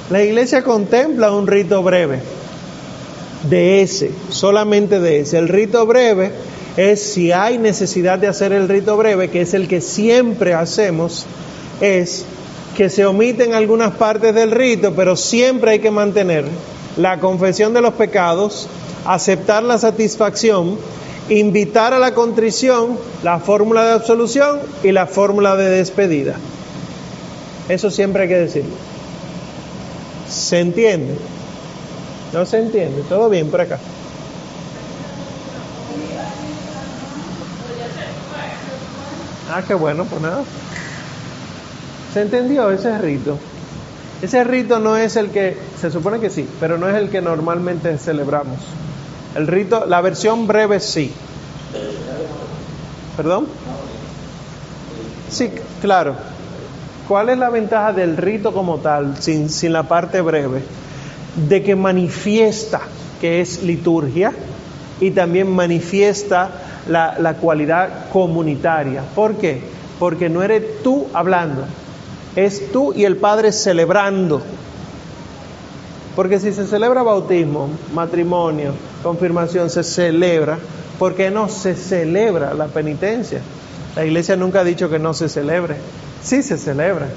[0.09, 2.21] La iglesia contempla un rito breve,
[3.49, 5.37] de ese, solamente de ese.
[5.37, 6.31] El rito breve
[6.77, 11.25] es si hay necesidad de hacer el rito breve, que es el que siempre hacemos,
[11.81, 12.25] es
[12.75, 16.45] que se omiten algunas partes del rito, pero siempre hay que mantener
[16.97, 18.67] la confesión de los pecados,
[19.05, 20.77] aceptar la satisfacción,
[21.29, 26.35] invitar a la contrición, la fórmula de absolución y la fórmula de despedida.
[27.69, 28.75] Eso siempre hay que decirlo.
[30.29, 31.15] ¿Se entiende?
[32.33, 33.03] ¿No se entiende?
[33.07, 33.79] ¿Todo bien por acá?
[39.55, 40.43] Ah, qué bueno, pues nada.
[42.13, 43.39] ¿Se entendió ese rito?
[44.21, 47.21] Ese rito no es el que, se supone que sí, pero no es el que
[47.21, 48.59] normalmente celebramos.
[49.33, 51.13] El rito, la versión breve sí.
[53.15, 53.47] ¿Perdón?
[55.29, 55.49] Sí,
[55.81, 56.15] claro.
[57.07, 60.63] ¿Cuál es la ventaja del rito como tal, sin, sin la parte breve?
[61.47, 62.81] De que manifiesta
[63.21, 64.33] que es liturgia
[64.99, 69.01] y también manifiesta la, la cualidad comunitaria.
[69.15, 69.61] ¿Por qué?
[69.99, 71.63] Porque no eres tú hablando,
[72.35, 74.41] es tú y el Padre celebrando.
[76.15, 80.57] Porque si se celebra bautismo, matrimonio, confirmación, se celebra,
[80.97, 83.41] ¿por qué no se celebra la penitencia?
[83.95, 85.75] La iglesia nunca ha dicho que no se celebre,
[86.21, 87.07] sí se celebra.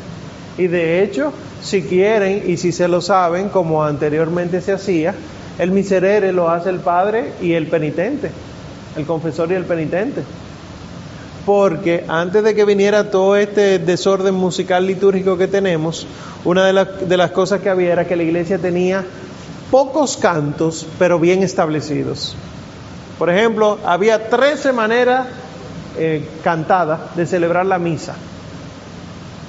[0.57, 5.14] Y de hecho, si quieren y si se lo saben, como anteriormente se hacía,
[5.59, 8.31] el miserere lo hace el Padre y el penitente,
[8.98, 10.22] el confesor y el penitente
[11.48, 16.06] porque antes de que viniera todo este desorden musical litúrgico que tenemos,
[16.44, 19.02] una de, las cosas que había era que la iglesia tenía
[19.70, 22.37] pocos cantos, pero bien establecidos.
[23.18, 25.26] Por ejemplo, había 13 maneras
[25.96, 28.14] eh, cantadas de celebrar la misa.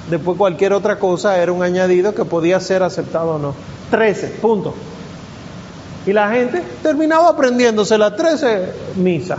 [0.08, 3.54] Después cualquier otra cosa era un añadido que podía ser aceptado o no.
[3.90, 4.72] 13, punto.
[6.10, 9.38] Y la gente terminaba aprendiéndose las 13 misas.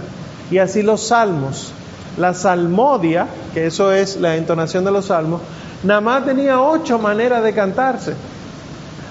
[0.50, 1.74] Y así los salmos.
[2.16, 5.42] La salmodia, que eso es la entonación de los salmos,
[5.84, 8.14] nada más tenía ocho maneras de cantarse.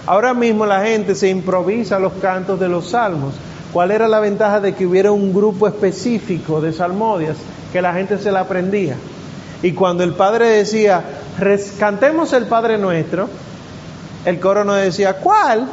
[0.06, 3.34] Ahora mismo la gente se improvisa los cantos de los salmos.
[3.74, 7.36] ¿Cuál era la ventaja de que hubiera un grupo específico de salmodias
[7.74, 8.96] que la gente se la aprendía?
[9.62, 11.04] Y cuando el padre decía,
[11.78, 13.28] cantemos el Padre Nuestro,
[14.24, 15.68] el coro no decía, ¿cuál?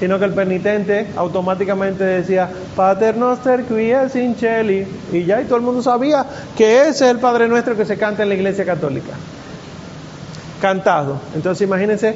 [0.00, 5.44] Sino que el penitente automáticamente decía, Pater noster qui es in celi, y ya y
[5.44, 6.24] todo el mundo sabía
[6.56, 9.12] que ese es el Padre Nuestro que se canta en la iglesia católica.
[10.60, 11.18] Cantado.
[11.34, 12.14] Entonces imagínense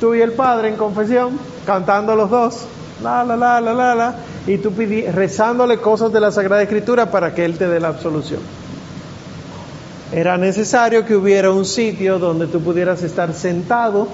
[0.00, 2.64] tú y el Padre en confesión, cantando los dos,
[3.02, 4.14] la, la, la, la, la, la,
[4.46, 4.72] y tú
[5.12, 8.40] rezándole cosas de la Sagrada Escritura para que Él te dé la absolución.
[10.12, 14.06] Era necesario que hubiera un sitio donde tú pudieras estar sentado,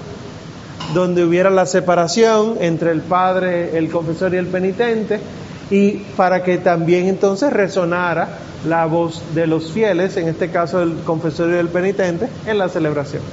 [0.93, 5.19] donde hubiera la separación entre el padre, el confesor y el penitente,
[5.69, 8.27] y para que también entonces resonara
[8.67, 12.69] la voz de los fieles, en este caso el confesor y el penitente, en la
[12.69, 13.23] celebración.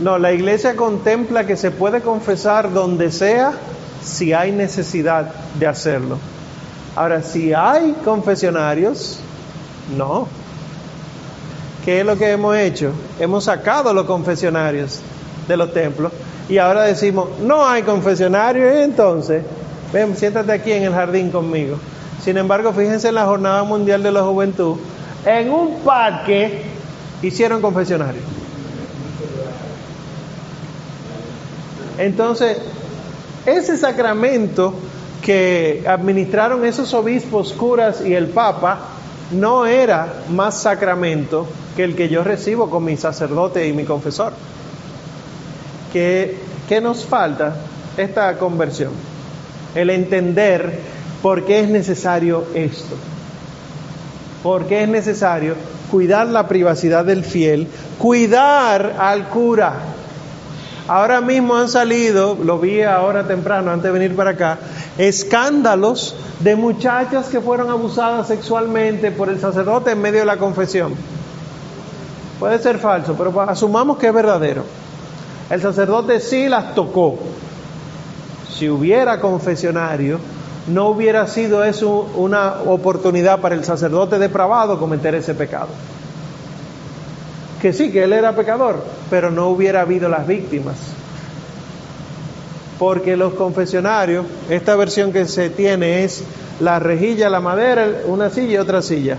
[0.00, 3.52] No, la iglesia contempla que se puede confesar donde sea
[4.02, 6.18] si hay necesidad de hacerlo.
[7.00, 9.20] Ahora, si hay confesionarios,
[9.96, 10.28] no.
[11.82, 12.92] ¿Qué es lo que hemos hecho?
[13.18, 15.00] Hemos sacado los confesionarios
[15.48, 16.12] de los templos
[16.46, 19.42] y ahora decimos, no hay confesionarios, entonces,
[19.90, 21.78] ven, siéntate aquí en el jardín conmigo.
[22.22, 24.76] Sin embargo, fíjense en la Jornada Mundial de la Juventud,
[25.24, 26.64] en un parque
[27.22, 28.24] hicieron confesionarios.
[31.96, 32.58] Entonces,
[33.46, 34.74] ese sacramento
[35.22, 38.78] que administraron esos obispos, curas y el Papa,
[39.32, 44.32] no era más sacramento que el que yo recibo con mi sacerdote y mi confesor.
[45.92, 46.36] ¿Qué,
[46.68, 47.56] qué nos falta?
[47.96, 48.92] Esta conversión.
[49.74, 50.80] El entender
[51.22, 52.96] por qué es necesario esto.
[54.42, 55.54] ¿Por qué es necesario
[55.90, 57.66] cuidar la privacidad del fiel,
[57.98, 59.74] cuidar al cura,
[60.90, 64.58] Ahora mismo han salido, lo vi ahora temprano antes de venir para acá,
[65.08, 70.94] escándalos de muchachas que fueron abusadas sexualmente por el sacerdote en medio de la confesión.
[72.38, 74.64] Puede ser falso, pero asumamos que es verdadero.
[75.48, 77.18] El sacerdote sí las tocó.
[78.52, 80.18] Si hubiera confesionario,
[80.66, 85.68] no hubiera sido eso una oportunidad para el sacerdote depravado cometer ese pecado
[87.60, 90.76] que sí, que él era pecador, pero no hubiera habido las víctimas.
[92.80, 96.24] Porque los confesionarios, esta versión que se tiene es
[96.60, 99.18] la rejilla, la madera, una silla y otra silla.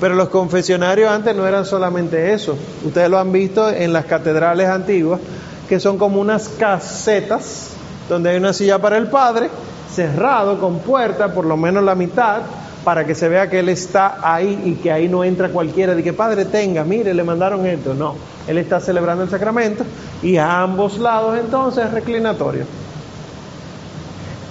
[0.00, 2.56] Pero los confesionarios antes no eran solamente eso.
[2.82, 5.20] Ustedes lo han visto en las catedrales antiguas,
[5.68, 7.72] que son como unas casetas
[8.08, 9.50] donde hay una silla para el padre,
[9.94, 12.40] cerrado con puerta, por lo menos la mitad,
[12.82, 16.02] para que se vea que Él está ahí y que ahí no entra cualquiera, de
[16.02, 17.92] que Padre tenga, mire, le mandaron esto.
[17.92, 18.14] No,
[18.48, 19.84] Él está celebrando el sacramento
[20.22, 22.64] y a ambos lados entonces es reclinatorio.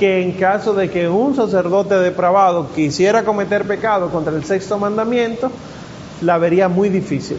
[0.01, 5.51] Que en caso de que un sacerdote depravado quisiera cometer pecado contra el sexto mandamiento,
[6.21, 7.37] la vería muy difícil.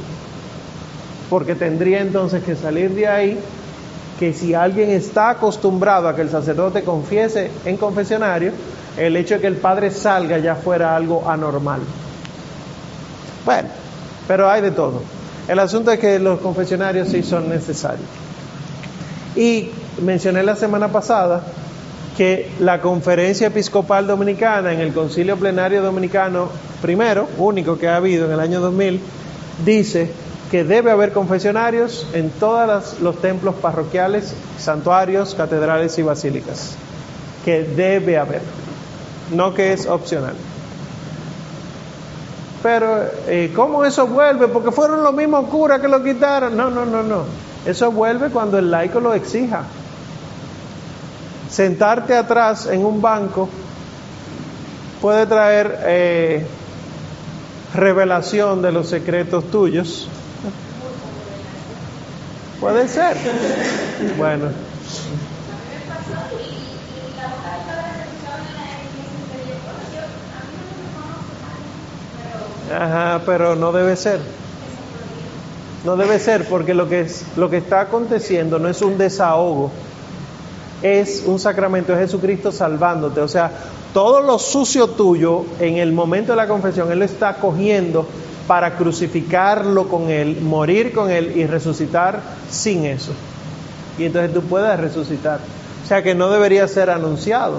[1.28, 3.38] Porque tendría entonces que salir de ahí
[4.20, 8.52] que si alguien está acostumbrado a que el sacerdote confiese en confesionario,
[8.96, 11.80] el hecho de que el padre salga ya fuera algo anormal.
[13.44, 13.70] Bueno,
[14.28, 15.02] pero hay de todo.
[15.48, 18.06] El asunto es que los confesionarios sí son necesarios.
[19.34, 19.68] Y
[20.00, 21.42] mencioné la semana pasada
[22.16, 26.48] que la conferencia episcopal dominicana en el concilio plenario dominicano
[26.80, 29.00] primero, único que ha habido en el año 2000,
[29.64, 30.10] dice
[30.50, 36.76] que debe haber confesionarios en todos los templos parroquiales, santuarios, catedrales y basílicas.
[37.44, 38.42] Que debe haber
[39.32, 40.34] no que es opcional.
[42.62, 44.46] Pero, eh, ¿cómo eso vuelve?
[44.48, 46.56] Porque fueron los mismos curas que lo quitaron.
[46.56, 47.24] No, no, no, no.
[47.66, 49.64] Eso vuelve cuando el laico lo exija.
[51.52, 53.46] Sentarte atrás en un banco
[55.02, 56.46] puede traer eh,
[57.74, 60.08] revelación de los secretos tuyos.
[62.58, 63.18] Puede ser.
[64.16, 64.46] Bueno.
[72.74, 74.20] Ajá, pero no debe ser.
[75.84, 79.70] No debe ser porque lo que, es, lo que está aconteciendo no es un desahogo,
[80.82, 83.20] es un sacramento de Jesucristo salvándote.
[83.20, 83.50] O sea,
[83.94, 88.06] todo lo sucio tuyo en el momento de la confesión, Él lo está cogiendo
[88.46, 93.12] para crucificarlo con Él, morir con Él y resucitar sin eso.
[93.98, 95.40] Y entonces tú puedes resucitar.
[95.84, 97.58] O sea que no debería ser anunciado.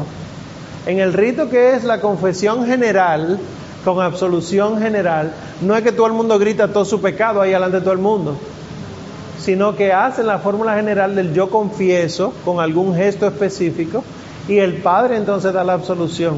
[0.85, 3.39] En el rito que es la confesión general,
[3.85, 7.77] con absolución general, no es que todo el mundo grita todo su pecado ahí delante
[7.77, 8.37] de todo el mundo,
[9.43, 14.01] sino que hacen la fórmula general del yo confieso con algún gesto específico
[14.47, 16.37] y el Padre entonces da la absolución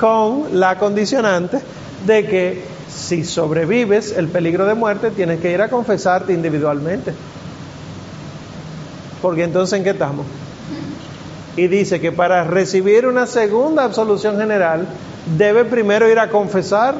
[0.00, 1.60] con la condicionante
[2.06, 7.12] de que si sobrevives el peligro de muerte tienes que ir a confesarte individualmente.
[9.20, 10.24] Porque entonces ¿en qué estamos?
[11.56, 14.86] Y dice que para recibir una segunda absolución general
[15.36, 16.94] debe primero ir a confesar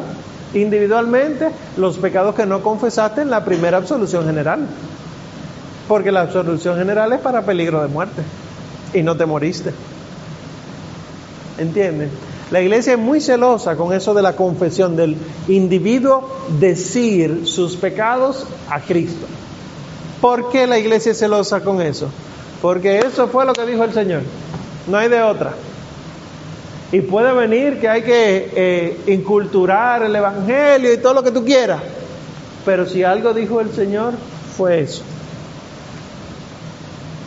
[0.54, 4.66] individualmente los pecados que no confesaste en la primera absolución general.
[5.88, 8.22] Porque la absolución general es para peligro de muerte.
[8.94, 9.72] Y no te moriste.
[11.58, 12.10] ¿Entienden?
[12.50, 15.16] La iglesia es muy celosa con eso de la confesión, del
[15.48, 16.28] individuo
[16.60, 19.26] decir sus pecados a Cristo.
[20.20, 22.08] ¿Por qué la iglesia es celosa con eso?
[22.62, 24.22] Porque eso fue lo que dijo el Señor.
[24.86, 25.54] No hay de otra.
[26.92, 31.44] Y puede venir que hay que eh, inculturar el Evangelio y todo lo que tú
[31.44, 31.80] quieras.
[32.64, 34.14] Pero si algo dijo el Señor,
[34.56, 35.02] fue eso.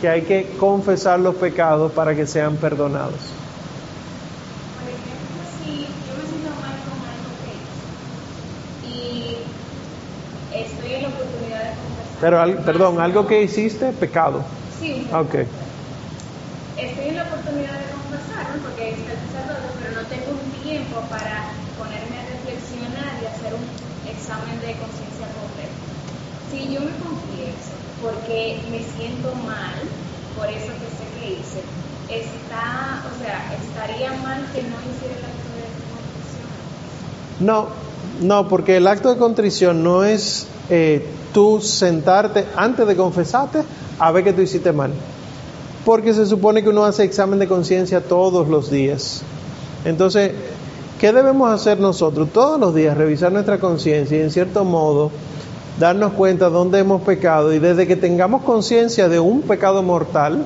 [0.00, 3.12] Que hay que confesar los pecados para que sean perdonados.
[4.78, 9.42] Por ejemplo, si yo me siento mal con algo que hice
[10.56, 12.18] y estoy en la oportunidad de confesar.
[12.20, 14.44] Pero, al- perdón, algo que hiciste, pecado.
[14.80, 15.34] Sí, Ok.
[16.78, 18.62] Estoy en la oportunidad de confesar, ¿no?
[18.62, 23.66] porque el sacerdote, pero no tengo un tiempo para ponerme a reflexionar y hacer un
[24.06, 25.78] examen de conciencia completo.
[26.50, 29.74] Si yo me confieso porque me siento mal
[30.38, 31.62] por eso que sé que hice,
[32.08, 36.46] está, o sea, estaría mal que no hiciera el acto de confesión.
[37.40, 37.68] No,
[38.22, 41.04] no, porque el acto de contrición no es eh,
[41.34, 43.64] tú sentarte antes de confesarte
[43.98, 44.92] a ver que tú hiciste mal.
[45.88, 49.22] Porque se supone que uno hace examen de conciencia todos los días.
[49.86, 50.32] Entonces,
[51.00, 52.28] ¿qué debemos hacer nosotros?
[52.30, 55.10] Todos los días revisar nuestra conciencia y en cierto modo
[55.78, 60.44] darnos cuenta dónde hemos pecado y desde que tengamos conciencia de un pecado mortal,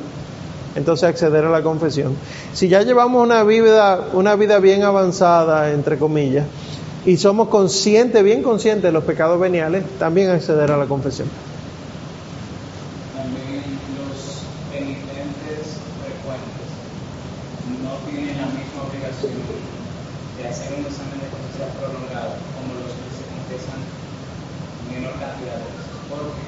[0.76, 2.14] entonces acceder a la confesión.
[2.52, 6.46] Si ya llevamos una vida, una vida bien avanzada, entre comillas,
[7.04, 11.26] y somos conscientes, bien conscientes de los pecados veniales, también acceder a la confesión.
[13.16, 13.64] También
[13.98, 16.68] los penitentes frecuentes
[17.82, 19.32] no tienen la misma obligación
[20.36, 23.80] de hacer un examen de conciencia prolongado como los que se confiesan
[24.92, 25.90] menor cantidad de veces.
[26.06, 26.44] Porque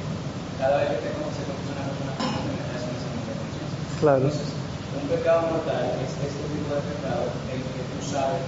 [0.60, 3.78] cada vez que te se confiesa una persona común, te hace un examen de conciencia.
[3.98, 4.24] Claro.
[4.30, 4.54] Entonces,
[4.94, 8.42] un pecado mortal es este tipo de pecado el que tú sabes,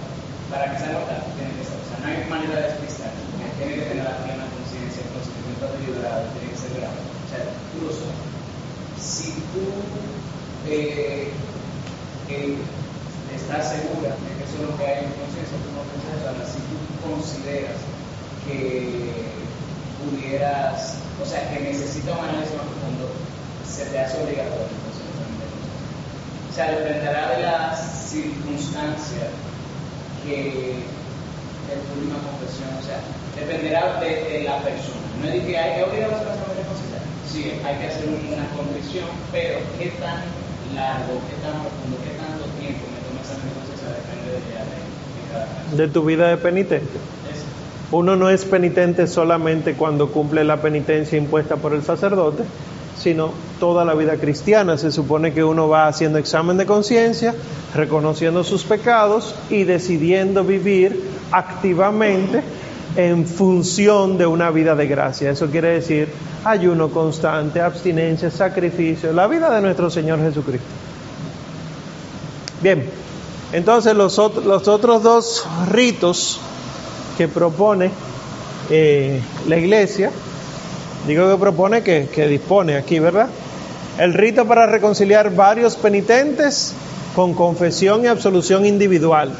[0.46, 1.78] para que sea mortal, tiene que ser.
[1.80, 3.10] O sea, no hay manera de despistar.
[3.56, 7.00] Tiene que tener la plena conciencia, el consentimiento deliberado, tiene que ser grave.
[7.02, 7.40] O sea,
[7.72, 8.20] tú lo sabes.
[9.00, 9.64] Si tú
[10.68, 11.32] eh,
[12.28, 12.56] eh,
[13.34, 16.20] estás segura de que eso es lo que hay en tu conciencia, tú no piensas
[16.20, 16.26] eso.
[16.28, 17.80] Ahora, si tú consideras
[18.44, 19.34] que
[20.04, 23.08] pudieras, o sea, que necesita un análisis más profundo,
[23.64, 24.68] se te hace obligatorio.
[24.68, 25.90] entonces, el examen de conciencia.
[26.50, 29.24] O sea, dependerá de la circunstancia
[30.22, 30.82] que
[31.66, 32.98] es tu última confesión, o sea,
[33.34, 35.06] dependerá de, de la persona.
[35.20, 37.00] No es de que hay que obligar a hacer la examen de conciencia.
[37.26, 40.22] Sí, hay que hacer una confesión, pero qué tan
[40.74, 44.40] largo, qué tan profundo, qué tanto tiempo me toma el examen de conciencia depende de,
[44.46, 45.76] de, de cada caso.
[45.76, 46.92] De tu vida de penitente.
[47.90, 52.42] Uno no es penitente solamente cuando cumple la penitencia impuesta por el sacerdote,
[52.98, 54.76] sino toda la vida cristiana.
[54.76, 57.34] Se supone que uno va haciendo examen de conciencia,
[57.74, 62.42] reconociendo sus pecados y decidiendo vivir activamente
[62.94, 65.30] en función de una vida de gracia.
[65.30, 66.10] Eso quiere decir
[66.44, 70.68] ayuno constante, abstinencia, sacrificio, la vida de nuestro Señor Jesucristo.
[72.60, 72.84] Bien,
[73.52, 76.40] entonces los, los otros dos ritos
[77.16, 77.90] que propone
[78.70, 80.10] eh, la iglesia,
[81.06, 83.28] digo que propone que, que dispone aquí, ¿verdad?
[83.98, 86.74] El rito para reconciliar varios penitentes
[87.14, 89.32] con confesión y absolución individual,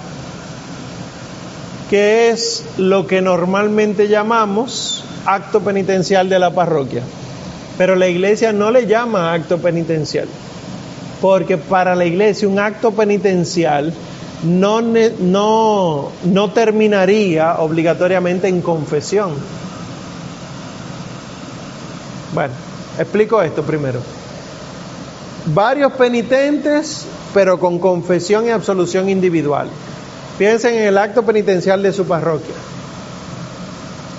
[1.90, 7.02] que es lo que normalmente llamamos acto penitencial de la parroquia.
[7.76, 10.26] Pero la iglesia no le llama acto penitencial,
[11.20, 13.92] porque para la iglesia un acto penitencial
[14.44, 19.32] no, no, no terminaría obligatoriamente en confesión.
[22.34, 22.52] Bueno,
[22.98, 24.00] explico esto primero.
[25.46, 29.68] Varios penitentes, pero con confesión y absolución individual.
[30.36, 32.54] Piensen en el acto penitencial de su parroquia,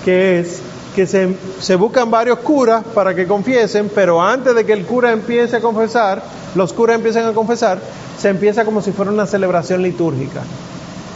[0.04, 0.62] que es
[0.98, 1.28] que se,
[1.60, 5.60] se buscan varios curas para que confiesen, pero antes de que el cura empiece a
[5.60, 6.20] confesar,
[6.56, 7.78] los curas empiecen a confesar,
[8.18, 10.40] se empieza como si fuera una celebración litúrgica.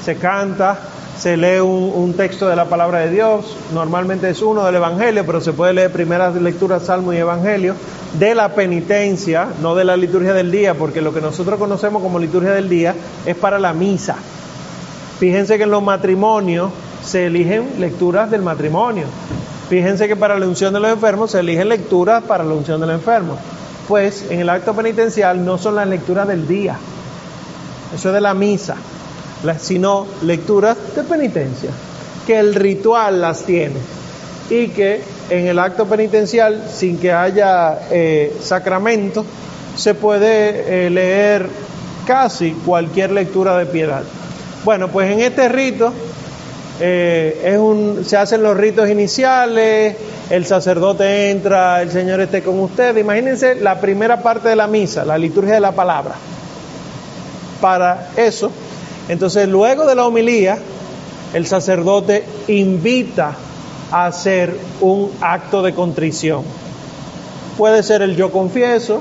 [0.05, 0.79] Se canta,
[1.19, 5.27] se lee un, un texto de la palabra de Dios, normalmente es uno del Evangelio,
[5.27, 7.75] pero se puede leer primeras lecturas, Salmo y Evangelio,
[8.21, 12.21] de la penitencia, no de la liturgia del día, porque lo que nosotros conocemos como
[12.21, 12.95] liturgia del día
[13.27, 14.15] es para la misa.
[15.19, 16.71] Fíjense que en los matrimonios
[17.05, 19.07] se eligen lecturas del matrimonio.
[19.73, 22.87] Fíjense que para la unción de los enfermos se eligen lecturas para la unción de
[22.87, 23.39] los enfermos.
[23.89, 26.77] Pues en el acto penitencial no son las lecturas del día,
[27.95, 28.77] eso es de la misa,
[29.59, 31.71] sino lecturas de penitencia,
[32.27, 33.77] que el ritual las tiene
[34.51, 35.01] y que
[35.31, 39.25] en el acto penitencial, sin que haya eh, sacramento,
[39.75, 41.49] se puede eh, leer
[42.07, 44.03] casi cualquier lectura de piedad.
[44.67, 45.95] Bueno, pues en este rito
[46.81, 47.59] eh,
[48.05, 49.97] se hacen los ritos iniciales,
[50.31, 52.97] el sacerdote entra, el Señor esté con usted.
[52.97, 56.15] Imagínense la primera parte de la misa, la liturgia de la palabra.
[57.61, 58.51] Para eso,
[59.09, 60.59] entonces luego de la homilía,
[61.35, 63.33] el sacerdote invita
[63.91, 66.43] a hacer un acto de contrición.
[67.57, 69.01] Puede ser el yo confieso,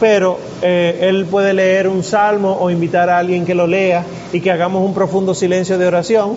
[0.00, 4.40] pero eh, él puede leer un salmo o invitar a alguien que lo lea y
[4.40, 6.36] que hagamos un profundo silencio de oración.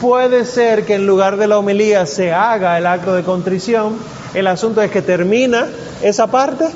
[0.00, 3.96] Puede ser que en lugar de la homilía se haga el acto de contrición.
[4.34, 5.68] El asunto es que termina
[6.02, 6.66] esa parte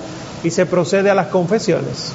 [0.45, 2.13] y se procede a las confesiones.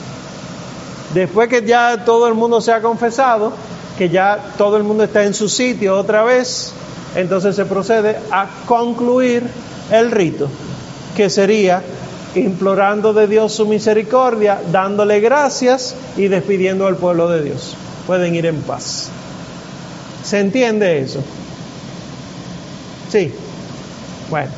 [1.14, 3.52] Después que ya todo el mundo se ha confesado,
[3.98, 6.72] que ya todo el mundo está en su sitio otra vez,
[7.16, 9.44] entonces se procede a concluir
[9.92, 10.48] el rito,
[11.16, 11.84] que sería
[12.36, 17.76] implorando de Dios su misericordia, dándole gracias y despidiendo al pueblo de Dios.
[18.08, 19.10] Pueden ir en paz.
[20.24, 21.20] ¿Se entiende eso?
[23.10, 23.32] Sí.
[24.30, 24.52] Bueno.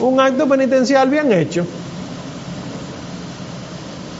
[0.00, 1.66] Un acto penitencial bien hecho,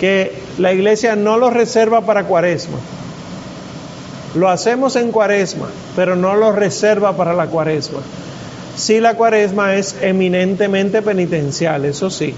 [0.01, 2.79] que la iglesia no lo reserva para cuaresma.
[4.35, 8.01] Lo hacemos en cuaresma, pero no lo reserva para la cuaresma.
[8.79, 12.33] Si la cuaresma es eminentemente penitencial, eso sí.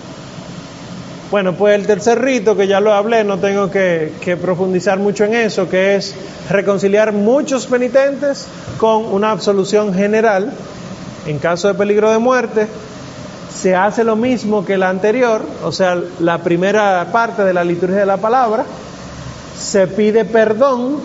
[1.31, 5.25] Bueno, pues el tercer rito, que ya lo hablé, no tengo que, que, profundizar mucho
[5.25, 6.15] en eso, que es
[6.49, 8.47] reconciliar muchos penitentes
[8.79, 10.51] con una absolución general.
[11.27, 12.67] En caso de peligro de muerte,
[13.55, 17.99] se hace lo mismo que la anterior, o sea, la primera parte de la liturgia
[17.99, 18.65] de la palabra,
[19.59, 21.01] se pide perdón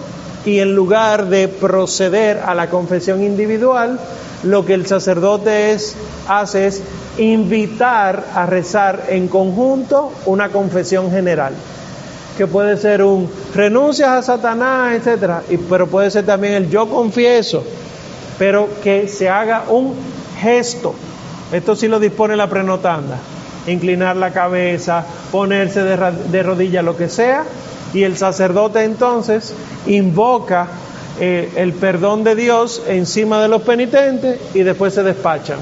[0.46, 4.00] y en lugar de proceder a la confesión individual,
[4.46, 5.96] lo que el sacerdote es,
[6.28, 6.82] hace es
[7.18, 11.54] invitar a rezar en conjunto una confesión general,
[12.38, 17.64] que puede ser un renuncias a Satanás, etcétera, pero puede ser también el yo confieso,
[18.38, 19.96] pero que se haga un
[20.40, 20.94] gesto.
[21.52, 23.18] Esto sí lo dispone la prenotanda.
[23.68, 25.98] Inclinar la cabeza, ponerse de,
[26.32, 27.44] de rodilla, lo que sea,
[27.94, 29.54] y el sacerdote entonces
[29.88, 30.68] invoca
[31.20, 35.60] eh, el perdón de Dios encima de los penitentes y después se despachan.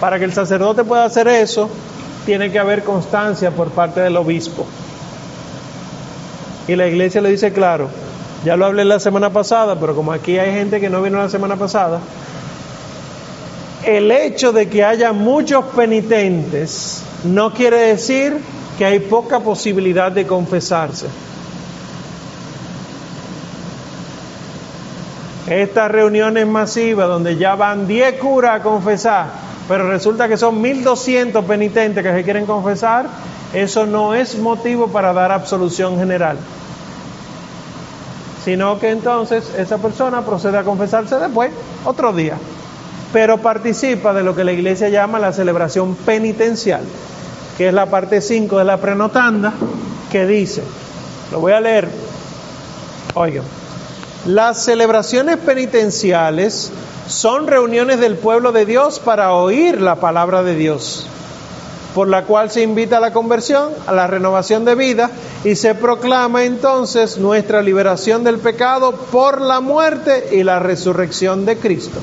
[0.00, 1.70] Para que el sacerdote pueda hacer eso,
[2.26, 4.66] tiene que haber constancia por parte del obispo.
[6.68, 7.88] Y la iglesia le dice claro,
[8.44, 11.28] ya lo hablé la semana pasada, pero como aquí hay gente que no vino la
[11.30, 12.00] semana pasada,
[13.84, 18.36] el hecho de que haya muchos penitentes no quiere decir
[18.76, 21.06] que hay poca posibilidad de confesarse.
[25.48, 29.26] Estas reuniones masivas donde ya van 10 curas a confesar,
[29.68, 33.06] pero resulta que son 1200 penitentes que se quieren confesar,
[33.54, 36.36] eso no es motivo para dar absolución general.
[38.44, 41.50] Sino que entonces esa persona procede a confesarse después,
[41.84, 42.36] otro día,
[43.12, 46.82] pero participa de lo que la iglesia llama la celebración penitencial
[47.56, 49.52] que es la parte 5 de la prenotanda,
[50.10, 50.62] que dice,
[51.32, 51.88] lo voy a leer,
[53.14, 53.44] oigan,
[54.26, 56.72] las celebraciones penitenciales
[57.08, 61.06] son reuniones del pueblo de Dios para oír la palabra de Dios,
[61.94, 65.10] por la cual se invita a la conversión, a la renovación de vida
[65.44, 71.58] y se proclama entonces nuestra liberación del pecado por la muerte y la resurrección de
[71.58, 72.00] Cristo.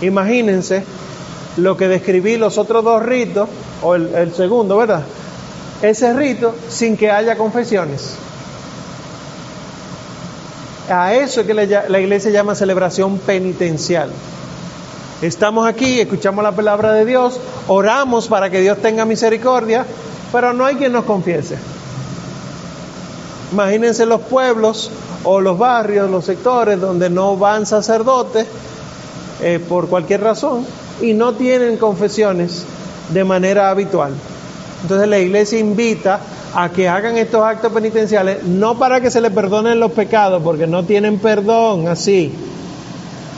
[0.00, 0.84] Imagínense
[1.56, 3.48] lo que describí los otros dos ritos,
[3.82, 5.02] o el, segundo, ¿verdad?
[5.82, 8.27] Ese rito sin que haya confesiones.
[10.90, 14.10] A eso es que la iglesia llama celebración penitencial.
[15.20, 19.84] Estamos aquí, escuchamos la palabra de Dios, oramos para que Dios tenga misericordia,
[20.30, 21.58] pero no hay quien nos confiese.
[23.52, 24.90] Imagínense los pueblos
[25.24, 28.46] o los barrios, los sectores donde no van sacerdotes
[29.42, 30.64] eh, por cualquier razón
[31.00, 32.64] y no tienen confesiones
[33.12, 34.12] de manera habitual.
[34.82, 36.20] Entonces la iglesia invita
[36.60, 40.66] a que hagan estos actos penitenciales, no para que se les perdonen los pecados, porque
[40.66, 42.32] no tienen perdón así,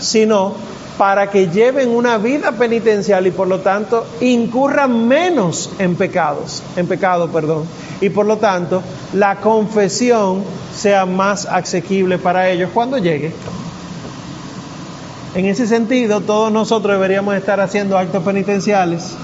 [0.01, 0.55] sino
[0.97, 6.87] para que lleven una vida penitencial y por lo tanto incurran menos en pecados, en
[6.87, 7.65] pecado, perdón,
[8.01, 10.43] y por lo tanto la confesión
[10.75, 13.35] sea más asequible para ellos cuando llegue.
[15.35, 19.15] En ese sentido, todos nosotros deberíamos estar haciendo actos penitenciales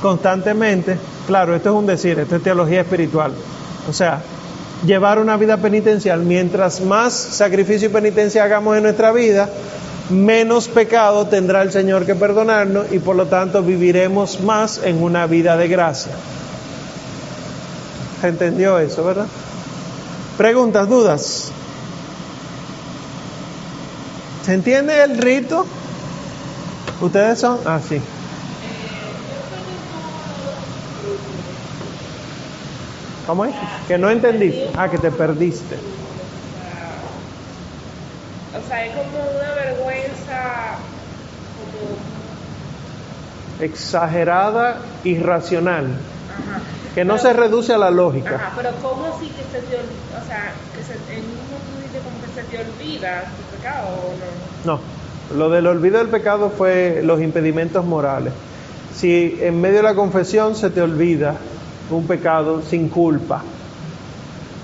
[0.00, 0.96] constantemente.
[1.26, 3.32] Claro, esto es un decir, esto es teología espiritual.
[3.88, 4.20] O sea,
[4.84, 9.48] llevar una vida penitencial, mientras más sacrificio y penitencia hagamos en nuestra vida,
[10.10, 15.26] menos pecado tendrá el Señor que perdonarnos y por lo tanto viviremos más en una
[15.26, 16.12] vida de gracia.
[18.20, 19.26] ¿Se entendió eso, verdad?
[20.36, 21.50] Preguntas, dudas.
[24.44, 25.66] ¿Se entiende el rito?
[27.00, 27.58] ¿Ustedes son?
[27.64, 28.00] Ah, sí.
[33.28, 33.54] ¿Cómo es?
[33.86, 34.70] Que no entendiste.
[34.74, 35.76] Ah, que te perdiste.
[38.56, 40.78] O sea, es como una vergüenza,
[41.60, 41.98] como,
[43.64, 45.84] Exagerada, irracional.
[45.84, 46.60] ajá.
[46.94, 48.36] Que no Pero- se reduce a la lógica.
[48.36, 50.22] Ajá, pero ¿cómo así que se te olvida?
[50.22, 54.14] O sea, que se, en un dice como que se te olvida tu pecado o
[54.66, 54.72] no.
[54.72, 54.80] No,
[55.36, 58.32] lo del olvido del pecado fue los impedimentos morales.
[58.96, 61.34] Si en medio de la confesión se te olvida
[61.90, 63.42] un pecado sin culpa,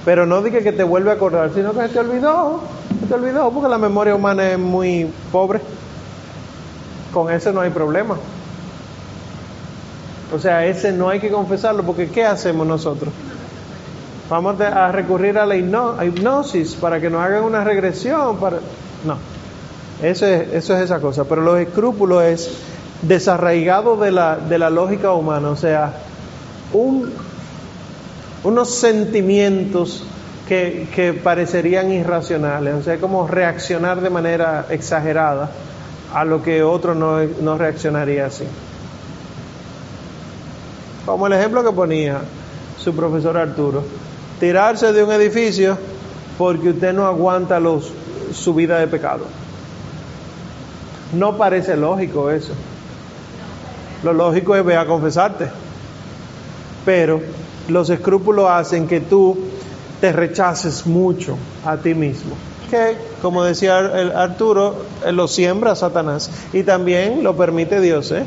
[0.04, 2.60] pero no diga que te vuelve a acordar, sino que se te olvidó,
[3.00, 5.60] se te olvidó, porque la memoria humana es muy pobre.
[7.12, 8.16] Con eso no hay problema.
[10.34, 13.12] O sea, ese no hay que confesarlo, porque ¿qué hacemos nosotros?
[14.28, 18.36] Vamos a recurrir a la hipnosis para que nos hagan una regresión.
[18.38, 18.56] Para...
[19.04, 19.16] No,
[20.02, 21.24] eso es, eso es esa cosa.
[21.24, 22.50] Pero los escrúpulos es
[23.02, 25.50] desarraigado de la, de la lógica humana.
[25.50, 25.92] O sea,
[26.74, 27.10] un,
[28.42, 30.04] unos sentimientos
[30.46, 32.74] que, que parecerían irracionales.
[32.74, 35.50] O sea, como reaccionar de manera exagerada
[36.12, 38.44] a lo que otro no, no reaccionaría así.
[41.06, 42.20] Como el ejemplo que ponía
[42.84, 43.82] su profesor Arturo.
[44.38, 45.78] Tirarse de un edificio
[46.36, 47.60] porque usted no aguanta
[48.32, 49.24] su vida de pecado.
[51.14, 52.52] No parece lógico eso.
[54.02, 55.48] Lo lógico es ve a confesarte.
[56.84, 57.20] Pero
[57.68, 59.38] los escrúpulos hacen que tú
[60.00, 62.36] te rechaces mucho a ti mismo.
[62.70, 68.10] Que, como decía el Arturo, eh, lo siembra Satanás y también lo permite Dios.
[68.10, 68.24] ¿eh?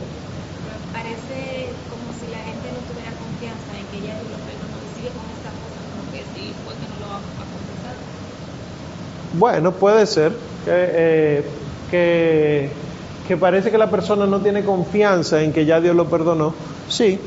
[0.93, 4.95] Parece como si la gente no tuviera confianza en que ya Dios lo perdonó y
[4.95, 5.25] sigue con
[5.93, 7.95] como que sí, porque no lo va a confesar.
[9.33, 10.31] Bueno, puede ser
[10.65, 11.43] que, eh,
[11.91, 12.69] que,
[13.27, 16.53] que parece que la persona no tiene confianza en que ya Dios lo perdonó.
[16.89, 17.19] Sí,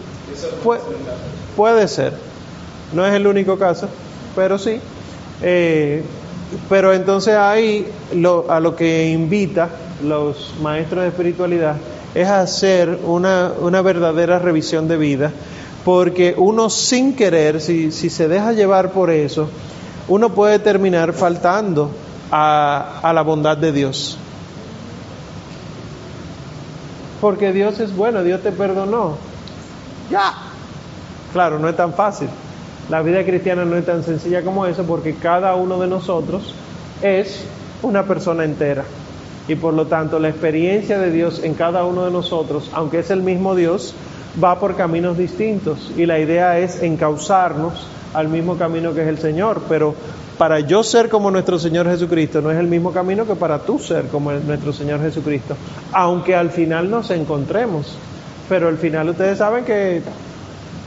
[1.56, 2.12] puede, ser.
[2.92, 3.88] No es el único caso,
[4.34, 4.80] pero sí.
[5.42, 6.02] Eh,
[6.68, 9.68] pero entonces ahí lo, a lo que invita
[10.02, 11.76] los maestros de espiritualidad
[12.14, 15.32] es hacer una, una verdadera revisión de vida,
[15.84, 19.48] porque uno sin querer, si, si se deja llevar por eso,
[20.08, 21.90] uno puede terminar faltando
[22.30, 24.18] a, a la bondad de Dios.
[27.20, 29.29] Porque Dios es bueno, Dios te perdonó.
[30.10, 30.34] Ya.
[31.32, 32.28] Claro, no es tan fácil.
[32.88, 36.54] La vida cristiana no es tan sencilla como eso porque cada uno de nosotros
[37.02, 37.44] es
[37.82, 38.84] una persona entera.
[39.46, 43.10] Y por lo tanto la experiencia de Dios en cada uno de nosotros, aunque es
[43.10, 43.94] el mismo Dios,
[44.42, 45.92] va por caminos distintos.
[45.96, 49.62] Y la idea es encauzarnos al mismo camino que es el Señor.
[49.68, 49.94] Pero
[50.36, 53.78] para yo ser como nuestro Señor Jesucristo no es el mismo camino que para tú
[53.78, 55.54] ser como nuestro Señor Jesucristo.
[55.92, 57.96] Aunque al final nos encontremos.
[58.50, 60.02] Pero al final ustedes saben que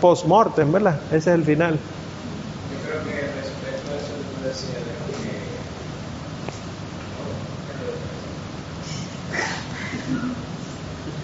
[0.02, 1.00] post-mortem, ¿verdad?
[1.08, 1.74] Ese es el final.
[1.74, 4.94] Yo creo que respecto a eso que tú decías que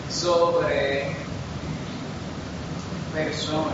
[0.10, 1.08] sobre
[3.14, 3.74] personas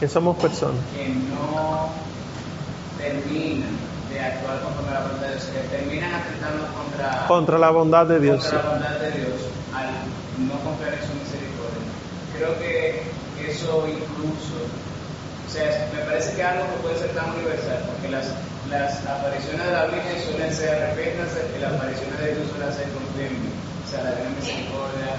[0.00, 0.80] Que somos personas.
[0.94, 1.88] que no
[2.98, 3.70] terminan
[4.10, 8.06] de actuar conforme a la voluntad de Dios, que terminan atentando contra, Contra la bondad
[8.06, 8.42] de Dios.
[8.44, 9.32] contra la bondad de Dios
[9.74, 11.27] al no confiar en su.
[12.38, 13.02] Creo que
[13.50, 18.30] eso incluso, o sea, me parece que algo que puede ser tan universal, porque las,
[18.70, 20.78] las apariciones de la Virgen suelen ser
[21.56, 22.86] y las apariciones de Dios suelen ser
[23.34, 23.50] mí.
[23.50, 25.18] O sea, la gran misericordia.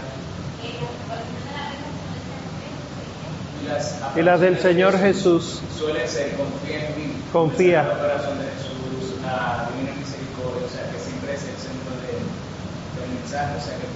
[3.60, 3.84] Y las,
[4.16, 5.44] Y las del apariciones de Señor Dios Jesús.
[5.78, 7.08] Suele ser confía en mí.
[7.34, 7.82] Confía.
[7.84, 12.24] El corazón de Jesús, la divina misericordia, o sea, que siempre es el centro de-
[12.96, 13.88] del mensaje, o sea, que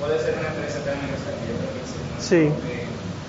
[0.00, 2.00] puede ser una experiencia tan universal yo creo que sí.
[2.20, 2.50] Sí.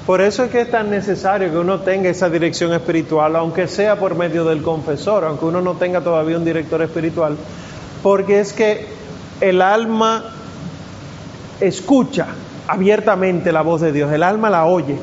[0.05, 3.97] Por eso es que es tan necesario que uno tenga esa dirección espiritual, aunque sea
[3.97, 7.37] por medio del confesor, aunque uno no tenga todavía un director espiritual,
[8.01, 8.87] porque es que
[9.39, 10.23] el alma
[11.59, 12.27] escucha
[12.67, 14.97] abiertamente la voz de Dios, el alma la oye,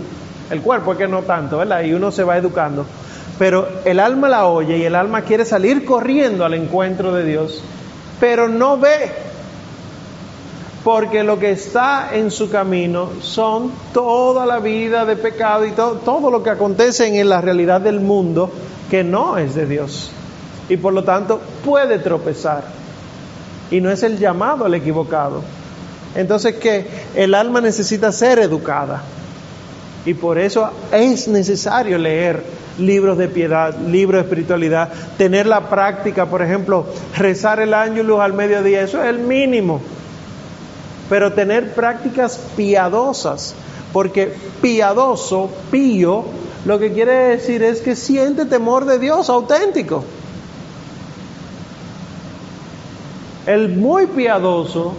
[0.51, 1.83] el cuerpo es que no tanto, ¿verdad?
[1.83, 2.85] Y uno se va educando,
[3.39, 7.63] pero el alma la oye y el alma quiere salir corriendo al encuentro de Dios,
[8.19, 9.13] pero no ve,
[10.87, 16.01] porque lo que está en su camino son toda la vida de pecado y to-
[16.05, 18.53] todo lo que acontece en la realidad del mundo
[18.89, 20.13] que no es de Dios.
[20.69, 22.63] Y por lo tanto puede tropezar.
[23.69, 25.43] y no es el llamado al equivocado.
[26.15, 29.03] Entonces que el alma necesita ser educada
[30.05, 32.45] y por eso es necesario leer
[32.79, 38.35] libros de piedad, libros de espiritualidad, tener la práctica, por ejemplo, rezar el ángelus al
[38.35, 39.81] mediodía, eso es el mínimo.
[41.09, 43.55] Pero tener prácticas piadosas,
[43.93, 46.25] porque piadoso, pío,
[46.65, 50.05] lo que quiere decir es que siente temor de Dios auténtico.
[53.47, 54.95] El muy piadoso,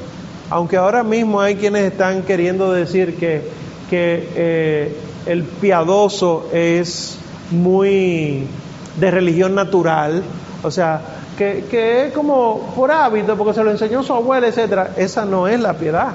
[0.49, 3.41] aunque ahora mismo hay quienes están queriendo decir que,
[3.89, 7.17] que eh, el piadoso es
[7.51, 8.47] muy
[8.97, 10.23] de religión natural,
[10.63, 11.01] o sea,
[11.37, 14.91] que, es como por hábito, porque se lo enseñó su abuela, etcétera.
[14.97, 16.11] Esa no es la piedad.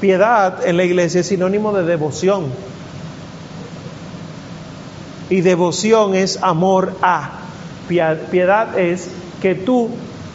[0.00, 2.46] Piedad en la iglesia es sinónimo de devoción.
[5.30, 7.38] Y devoción es amor a.
[7.88, 9.08] Piedad es
[9.40, 9.88] que tú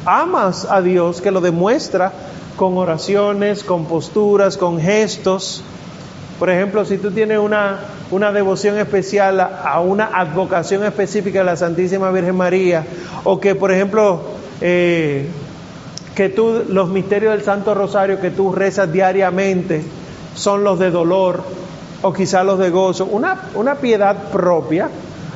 [0.05, 2.11] amas a Dios, que lo demuestra
[2.55, 5.63] con oraciones, con posturas, con gestos.
[6.40, 7.80] Por ejemplo, si tú tienes una,
[8.12, 12.86] una devoción especial a, una advocación específica de la Santísima Virgen María,
[13.24, 14.22] o que, por ejemplo,
[14.62, 15.28] eh,
[16.14, 19.84] que tú, los misterios del Santo Rosario que tú rezas diariamente
[20.36, 21.44] son los de dolor,
[22.04, 24.90] o quizás los de gozo, una, una piedad propia,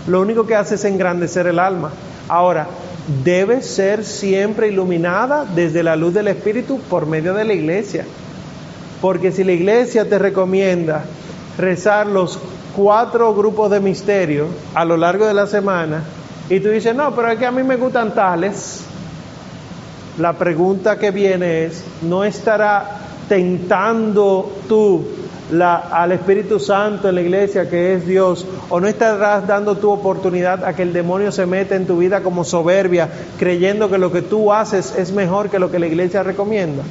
[0.07, 1.91] lo único que hace es engrandecer el alma.
[2.27, 2.67] Ahora,
[3.23, 8.05] debe ser siempre iluminada desde la luz del Espíritu por medio de la iglesia.
[9.01, 11.03] Porque si la iglesia te recomienda
[11.57, 12.39] rezar los
[12.75, 16.03] cuatro grupos de misterio a lo largo de la semana
[16.49, 18.83] y tú dices, no, pero es que a mí me gustan tales,
[20.17, 25.05] la pregunta que viene es, ¿no estará tentando tú
[25.51, 29.89] la, al Espíritu Santo en la iglesia, que es Dios, o no estarás dando tu
[29.89, 34.11] oportunidad a que el demonio se meta en tu vida como soberbia, creyendo que lo
[34.11, 36.83] que tú haces es mejor que lo que la iglesia recomienda.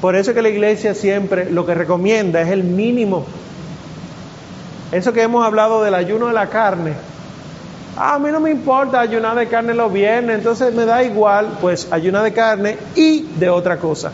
[0.00, 3.24] Por eso que la iglesia siempre lo que recomienda es el mínimo.
[4.92, 6.92] Eso que hemos hablado del ayuno de la carne.
[7.96, 11.58] Ah, a mí no me importa ayunar de carne los viernes, entonces me da igual,
[11.60, 14.12] pues ayunar de carne y de otra cosa.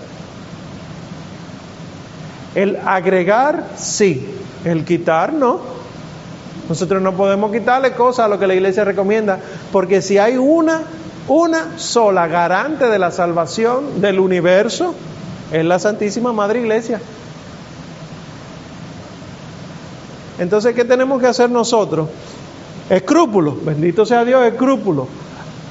[2.55, 4.26] El agregar, sí.
[4.64, 5.61] El quitar, no.
[6.68, 9.39] Nosotros no podemos quitarle cosas a lo que la iglesia recomienda,
[9.70, 10.80] porque si hay una,
[11.28, 14.95] una sola garante de la salvación del universo,
[15.53, 17.01] es la Santísima Madre Iglesia.
[20.38, 22.09] Entonces, ¿qué tenemos que hacer nosotros?
[22.90, 25.07] Escrúpulo, bendito sea Dios, escrúpulo,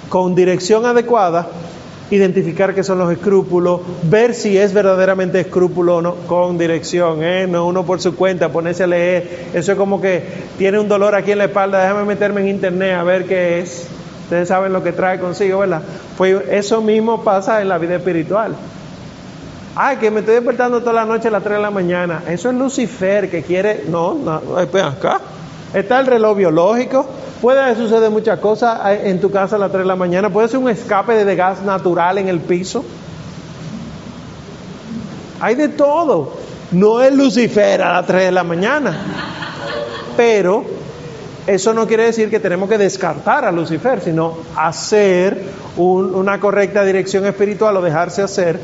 [0.09, 1.47] con dirección adecuada
[2.15, 7.47] identificar qué son los escrúpulos, ver si es verdaderamente escrúpulo o no, con dirección, ¿eh?
[7.47, 9.47] no uno por su cuenta, ponerse a leer.
[9.53, 10.24] Eso es como que
[10.57, 13.88] tiene un dolor aquí en la espalda, déjame meterme en internet a ver qué es.
[14.24, 15.82] Ustedes saben lo que trae consigo, ¿verdad?
[16.17, 18.55] Pues eso mismo pasa en la vida espiritual.
[19.76, 22.24] Ay, que me estoy despertando toda la noche a las 3 de la mañana.
[22.28, 23.86] Eso es Lucifer que quiere.
[23.88, 24.39] No, no,
[24.71, 25.19] pues acá.
[25.74, 27.07] Está el reloj biológico,
[27.43, 30.30] Puede suceder muchas cosas en tu casa a las 3 de la mañana.
[30.30, 32.86] Puede ser un escape de gas natural en el piso.
[35.41, 36.38] Hay de todo.
[36.71, 38.95] No es Lucifer a las 3 de la mañana.
[40.15, 40.63] Pero
[41.45, 45.43] eso no quiere decir que tenemos que descartar a Lucifer, sino hacer
[45.76, 48.57] una correcta dirección espiritual o dejarse hacer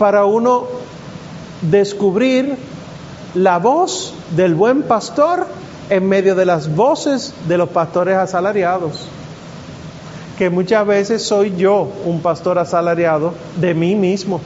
[0.00, 0.64] para uno
[1.60, 2.56] descubrir
[3.34, 5.46] la voz del buen pastor
[5.90, 9.06] en medio de las voces de los pastores asalariados,
[10.38, 14.40] que muchas veces soy yo un pastor asalariado de mí mismo.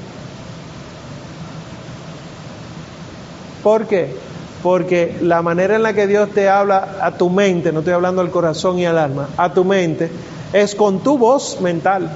[3.63, 4.13] ¿Por qué?
[4.61, 8.23] Porque la manera en la que Dios te habla a tu mente, no estoy hablando
[8.23, 10.11] al corazón y al alma, a tu mente,
[10.53, 12.11] es con tu voz mental.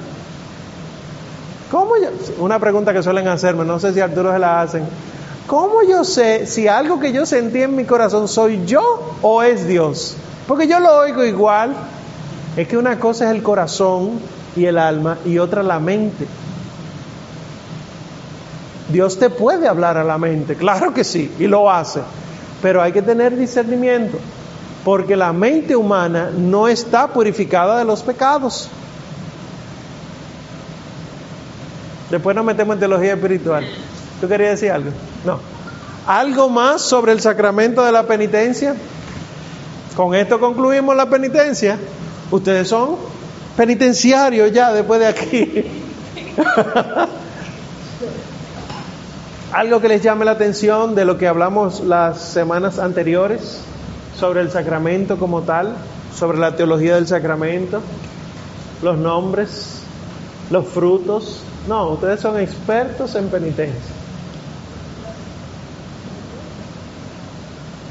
[1.71, 2.09] ¿Cómo yo?
[2.39, 4.83] Una pregunta que suelen hacerme, no sé si Arturo se la hacen.
[5.45, 9.67] ¿Cómo yo sé si algo que yo sentí en mi corazón soy yo o es
[9.67, 10.15] Dios?
[10.47, 11.75] Porque yo lo oigo igual.
[12.57, 14.19] Es que una cosa es el corazón
[14.55, 16.27] y el alma y otra la mente.
[18.91, 22.01] Dios te puede hablar a la mente, claro que sí, y lo hace.
[22.61, 24.17] Pero hay que tener discernimiento,
[24.83, 28.69] porque la mente humana no está purificada de los pecados.
[32.09, 33.65] Después nos metemos en teología espiritual.
[34.19, 34.91] ¿Tú querías decir algo?
[35.25, 35.39] No.
[36.07, 38.75] ¿Algo más sobre el sacramento de la penitencia?
[39.95, 41.77] Con esto concluimos la penitencia.
[42.31, 42.95] Ustedes son
[43.55, 45.65] penitenciarios ya después de aquí.
[49.51, 53.61] Algo que les llame la atención de lo que hablamos las semanas anteriores
[54.17, 55.75] sobre el sacramento como tal,
[56.15, 57.81] sobre la teología del sacramento,
[58.81, 59.81] los nombres.
[60.49, 61.43] los frutos.
[61.67, 63.93] No, ustedes son expertos en penitencia.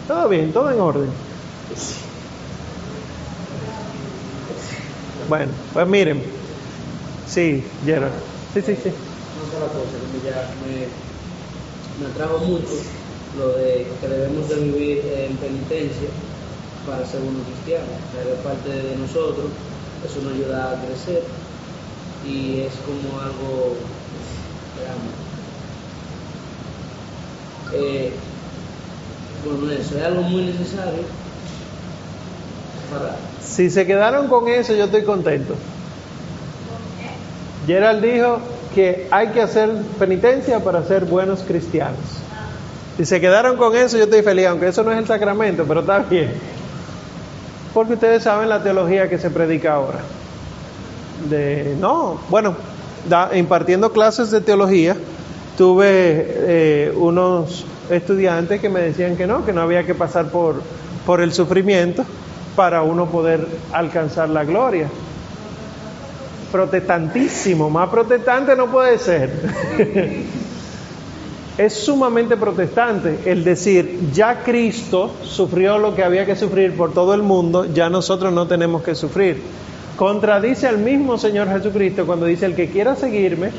[0.09, 1.11] Todo bien, todo en orden.
[5.29, 6.23] Bueno, pues miren.
[7.29, 8.13] Sí, Gerard.
[8.55, 8.89] Sí, sí, sí.
[8.89, 12.73] Una sola cosa que ya- me, atrajo mucho,
[13.37, 16.09] lo de que debemos de vivir en penitencia
[16.87, 17.89] para ser buenos cristianos.
[18.33, 19.51] O parte de nosotros,
[20.05, 21.23] eso nos ayuda a crecer
[22.29, 23.77] y es como algo.
[27.75, 28.13] Eh,
[29.45, 31.03] bueno, eso es algo muy necesario
[32.91, 35.55] para Si se quedaron con eso, yo estoy contento.
[37.67, 38.41] Gerald dijo
[38.75, 41.99] que hay que hacer penitencia para ser buenos cristianos.
[42.97, 45.81] Si se quedaron con eso, yo estoy feliz, aunque eso no es el sacramento, pero
[45.81, 46.33] está bien.
[47.75, 50.01] Porque ustedes saben la teología que se predica ahora.
[51.29, 52.55] De, no, bueno,
[53.09, 54.97] da- impartiendo clases de teología,
[55.57, 60.63] tuve eh, unos estudiantes que me decían que no, que no había que pasar por,
[61.05, 62.05] por el sufrimiento
[62.55, 64.89] para uno poder alcanzar la gloria.
[66.53, 69.31] Protestantísimo, más protestante no puede ser.
[71.59, 77.13] es sumamente protestante el decir, ya Cristo sufrió lo que había que sufrir por todo
[77.15, 79.43] el mundo, ya nosotros no tenemos que sufrir.
[79.99, 83.51] Contradice al mismo Señor Jesucristo cuando dice, el que quiera seguirme,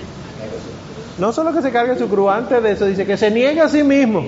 [1.17, 3.67] no solo que se cargue su cruz, antes de eso dice que se niegue a
[3.67, 4.23] sí mismo,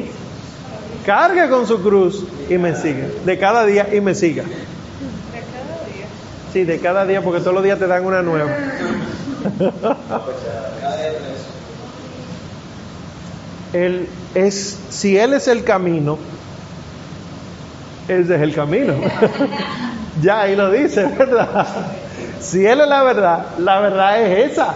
[1.05, 4.43] cargue con su cruz y me siga, de cada día y me siga.
[6.51, 8.51] Sí, de cada día, porque todos los días te dan una nueva.
[13.71, 16.17] Él es, si Él es el camino,
[18.09, 18.95] ese es el camino.
[20.21, 21.65] ya ahí lo dice, ¿verdad?
[22.41, 24.75] Si Él es la verdad, la verdad es esa.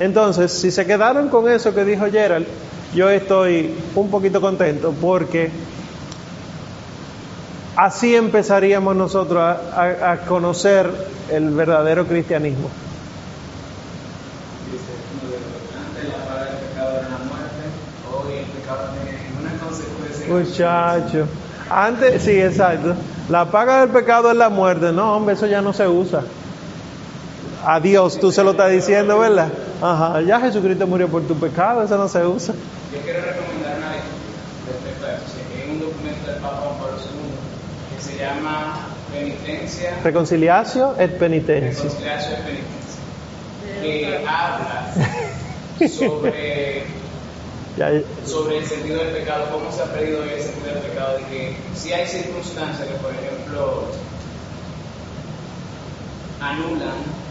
[0.00, 2.46] Entonces, si se quedaron con eso que dijo Gerald,
[2.94, 5.50] yo estoy un poquito contento porque
[7.76, 10.90] así empezaríamos nosotros a, a- a conocer
[11.30, 12.70] el verdadero cristianismo.
[20.26, 21.26] Muchacho,
[21.70, 22.94] antes, sí, exacto.
[23.28, 24.92] La paga del pecado es la muerte.
[24.92, 26.22] No, hombre, eso ya no se usa.
[27.64, 29.48] A Dios, tú se lo estás diciendo, ¿verdad?
[29.80, 32.54] Ajá, ya Jesucristo murió por tu pecado, eso no se usa.
[32.92, 35.24] Yo quiero recomendar una respecto a eso.
[35.54, 41.84] Hay un documento del Papa Juan Pablo II que se llama Penitencia, Reconciliación et penitencia.
[41.84, 43.00] Reconciliación y Penitencia,
[43.82, 44.92] que habla
[45.88, 46.84] sobre
[48.24, 51.56] Sobre el sentido del pecado, cómo se ha perdido el sentido del pecado, de que
[51.74, 53.88] si hay circunstancias que, por ejemplo,
[56.40, 57.24] anulan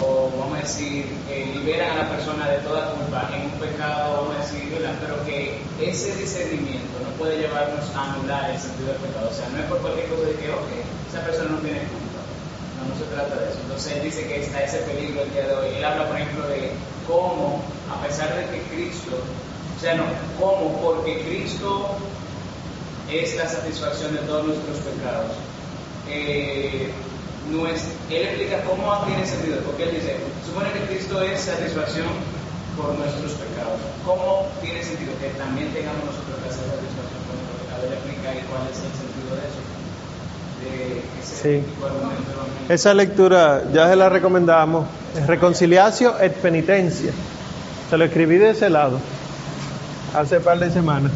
[0.00, 4.24] o, vamos a decir, eh, liberan a la persona de toda culpa en un pecado,
[4.24, 4.94] vamos a decir, ¿verdad?
[5.00, 9.28] pero que ese discernimiento no puede llevarnos a anular el sentido del pecado.
[9.28, 10.70] O sea, no es por cualquier cosa de que, ok,
[11.10, 12.22] esa persona no tiene culpa.
[12.78, 13.58] No, no se trata de eso.
[13.60, 15.68] Entonces él dice que está ese peligro el día de hoy.
[15.76, 16.70] Él habla, por ejemplo, de
[17.06, 17.60] cómo,
[17.92, 19.20] a pesar de que Cristo,
[19.80, 20.04] o sea, no,
[20.38, 21.96] cómo, porque Cristo
[23.10, 25.32] es la satisfacción de todos nuestros pecados.
[26.06, 26.90] Eh,
[27.50, 32.04] no es, él explica cómo tiene sentido, porque él dice, supone que Cristo es satisfacción
[32.76, 33.80] por nuestros pecados.
[34.04, 37.84] ¿Cómo tiene sentido que también tengamos nosotros que hacer satisfacción por nuestros pecados?
[37.88, 39.60] Él explica ahí cuál es el sentido de eso.
[40.60, 41.64] De ese Sí.
[42.68, 42.74] de.
[42.74, 44.84] Esa lectura ya se la recomendamos.
[45.16, 47.12] Es Reconciliación et penitencia.
[47.88, 49.00] Se lo escribí de ese lado.
[50.12, 51.12] Hace par de semanas.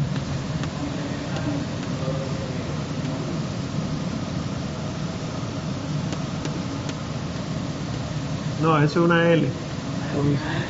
[8.57, 9.61] No, eso es una L.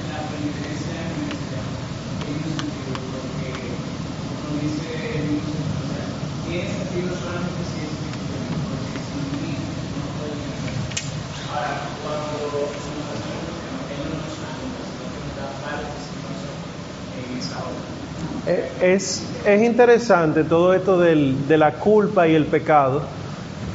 [0.09, 1.21] La penitencia
[2.26, 3.80] tiene sentido porque,
[4.26, 6.09] como dice el mismo Señor, o sea,
[6.41, 10.82] tiene sentido solamente si es cristiano, porque sin mí no puede tener.
[11.45, 16.17] Ahora, cuando nos hacemos cristianos, Él no nos anula, sino que nos da partes
[17.13, 17.95] en esa obra.
[18.47, 23.02] Eh, Es, es interesante todo esto de la culpa y el pecado.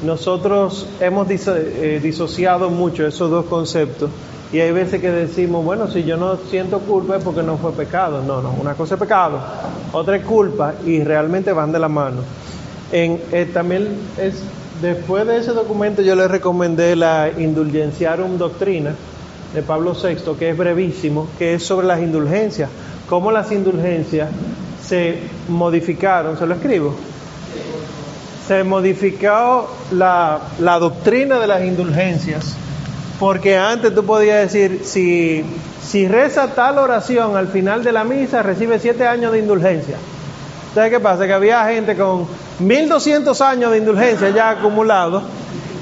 [0.05, 4.09] Nosotros hemos eh, disociado mucho esos dos conceptos
[4.53, 7.73] y hay veces que decimos, bueno, si yo no siento culpa es porque no fue
[7.73, 8.23] pecado.
[8.23, 9.41] No, no, una cosa es pecado,
[9.93, 12.19] otra es culpa y realmente van de la mano.
[12.93, 14.41] En, eh, también es,
[14.81, 18.95] después de ese documento yo les recomendé la Indulgenciarum Doctrina
[19.55, 22.71] de Pablo VI, que es brevísimo, que es sobre las indulgencias,
[23.09, 24.29] cómo las indulgencias
[24.91, 25.18] se
[25.49, 26.93] modificaron, se lo escribo,
[28.49, 32.57] se modificó la, la doctrina de las indulgencias
[33.20, 35.45] Porque antes tú podías decir, si,
[35.80, 39.97] si reza tal oración al final de la misa, recibe siete años de indulgencia.
[40.74, 41.24] ¿Sabes qué pasa?
[41.28, 42.26] Que había gente con
[42.59, 45.22] 1200 años de indulgencia ya acumulados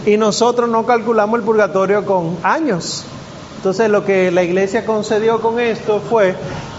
[0.04, 3.04] y nosotros no calculamos el purgatorio con años.
[3.56, 6.34] Entonces lo que la iglesia concedió con esto fue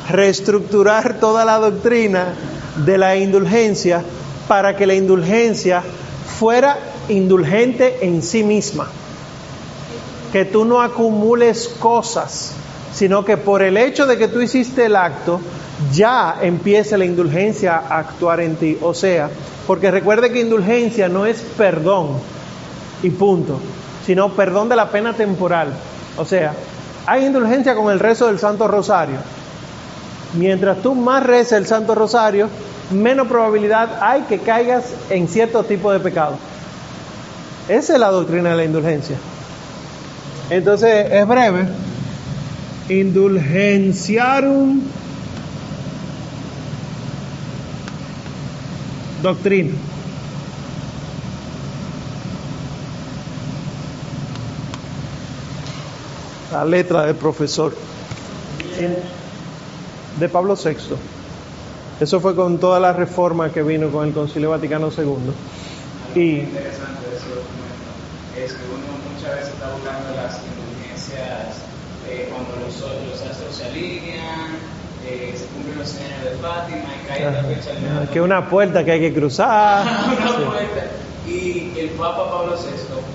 [0.09, 2.33] reestructurar toda la doctrina
[2.85, 4.03] de la indulgencia
[4.47, 5.83] para que la indulgencia
[6.39, 6.77] fuera
[7.09, 8.87] indulgente en sí misma.
[10.31, 12.53] Que tú no acumules cosas,
[12.93, 15.39] sino que por el hecho de que tú hiciste el acto,
[15.93, 18.77] ya empieza la indulgencia a actuar en ti.
[18.81, 19.29] O sea,
[19.65, 22.17] porque recuerde que indulgencia no es perdón
[23.01, 23.59] y punto,
[24.05, 25.73] sino perdón de la pena temporal.
[26.17, 26.53] O sea,
[27.05, 29.17] hay indulgencia con el rezo del Santo Rosario.
[30.33, 32.49] Mientras tú más reces el Santo Rosario,
[32.91, 36.37] menos probabilidad hay que caigas en cierto tipo de pecado.
[37.67, 39.17] Esa es la doctrina de la indulgencia.
[40.49, 41.67] Entonces, es breve.
[42.89, 44.81] Indulgenciarum
[49.21, 49.73] doctrina.
[56.51, 57.75] La letra del profesor
[60.19, 60.75] de Pablo VI.
[61.99, 65.03] Eso fue con toda la reforma que vino con el Concilio Vaticano II.
[66.15, 67.89] Y interesante de ese documento
[68.37, 71.59] es que uno muchas veces está buscando las indulgencias
[72.09, 74.57] eh, cuando los, los astros se alinean,
[75.05, 78.49] eh, se cumplen los años de Fátima y cae la fecha del Ah, que una
[78.49, 79.83] puerta que hay que cruzar.
[79.85, 80.43] Una Sí.
[80.45, 80.83] puerta.
[81.27, 82.71] Y el Papa Pablo VI,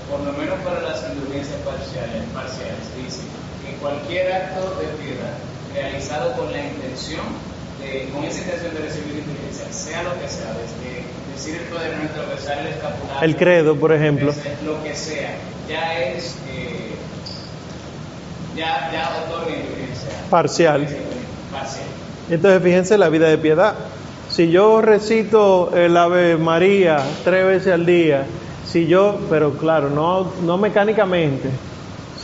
[0.09, 3.23] por lo menos para las indulgencias parciales, parciales dice
[3.65, 5.35] que cualquier acto de piedad
[5.75, 7.25] realizado con la intención,
[7.79, 11.03] de, con esa intención de recibir indulgencia, sea lo que sea, desde
[11.33, 14.33] decir el Padre Nuestro, rezar el escapulario, El credo, por ejemplo.
[14.65, 15.35] lo que sea,
[15.67, 16.95] ya es, eh,
[18.55, 20.09] ya, ya otorga indulgencia.
[20.29, 20.87] Parcial.
[21.51, 21.85] Parcial.
[22.29, 23.75] Entonces, fíjense la vida de piedad.
[24.29, 28.25] Si yo recito el Ave María tres veces al día,
[28.67, 31.49] si yo, pero claro, no, no mecánicamente,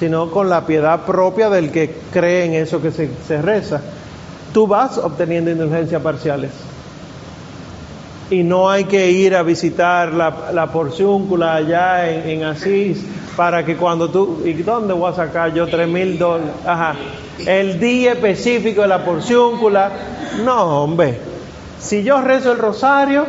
[0.01, 3.81] sino con la piedad propia del que cree en eso que se, reza,
[4.51, 6.49] tú vas obteniendo indulgencias parciales.
[8.31, 12.97] Y no hay que ir a visitar la, la allá en, Asís
[13.37, 16.55] para que cuando tú, ¿y dónde voy a sacar yo tres mil dólares?
[17.45, 19.91] El día específico de la porciúncula.
[20.43, 21.19] No, hombre,
[21.79, 23.27] si yo rezo el rosario,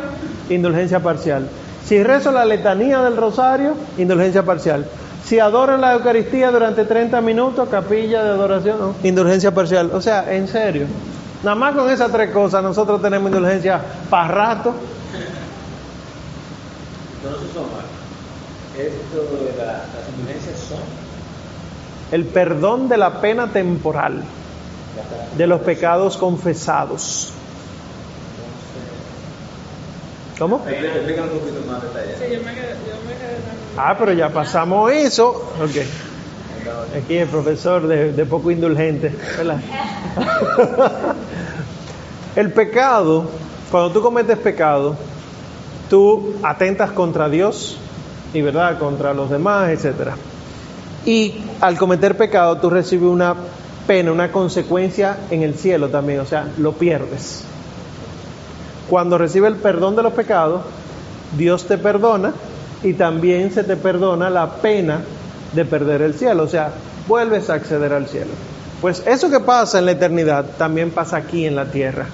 [0.49, 1.47] indulgencia parcial.
[1.85, 4.87] Si rezo la letanía del rosario, indulgencia parcial.
[5.25, 9.91] Si adoro la Eucaristía durante 30 minutos, capilla de adoración, no, indulgencia parcial.
[9.93, 10.85] O sea, en serio.
[11.43, 14.73] Nada más con esas tres cosas nosotros tenemos indulgencia para rato.
[17.23, 17.83] Entonces son mal.
[18.77, 20.79] Esto de la- las indulgencias son
[22.11, 24.21] El perdón de la pena temporal,
[25.37, 27.31] de los pecados confesados.
[30.39, 30.63] ¿Cómo?
[30.67, 32.15] Explícanos un poquito más detalle.
[32.17, 33.35] Sí, yo me quedé, yo me quedé
[33.75, 35.29] tan- Ah, pero ya pasamos eso.
[35.61, 35.83] Ok.
[37.03, 39.13] Aquí el profesor de, de poco indulgente.
[39.37, 39.59] ¿verdad?
[42.35, 43.25] el pecado,
[43.71, 44.95] cuando tú cometes pecado,
[45.89, 47.77] tú atentas contra Dios
[48.33, 50.15] y verdad contra los demás, etcétera.
[51.05, 53.35] Y al cometer pecado tú recibes una
[53.87, 57.43] pena, una consecuencia en el cielo también, o sea, lo pierdes.
[58.89, 60.61] Cuando recibes el perdón de los pecados,
[61.37, 62.33] Dios te perdona
[62.83, 65.01] y también se te perdona la pena
[65.53, 66.71] de perder el cielo, o sea,
[67.07, 68.31] vuelves a acceder al cielo.
[68.81, 72.05] Pues eso que pasa en la eternidad también pasa aquí en la tierra.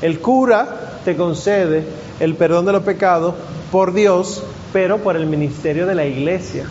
[0.00, 0.66] El cura
[1.04, 1.84] te concede
[2.20, 3.34] el perdón de los pecados
[3.70, 4.42] por Dios,
[4.72, 6.64] pero por el ministerio de la iglesia.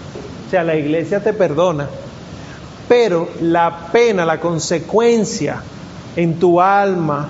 [0.47, 1.87] O sea, la iglesia te perdona.
[2.87, 5.61] Pero la pena, la consecuencia
[6.15, 7.27] en tu alma,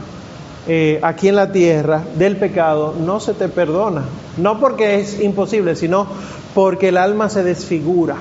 [0.67, 4.03] eh, aquí en la tierra, del pecado, no se te perdona.
[4.37, 6.07] No porque es imposible, sino
[6.53, 8.17] porque el alma se desfigura.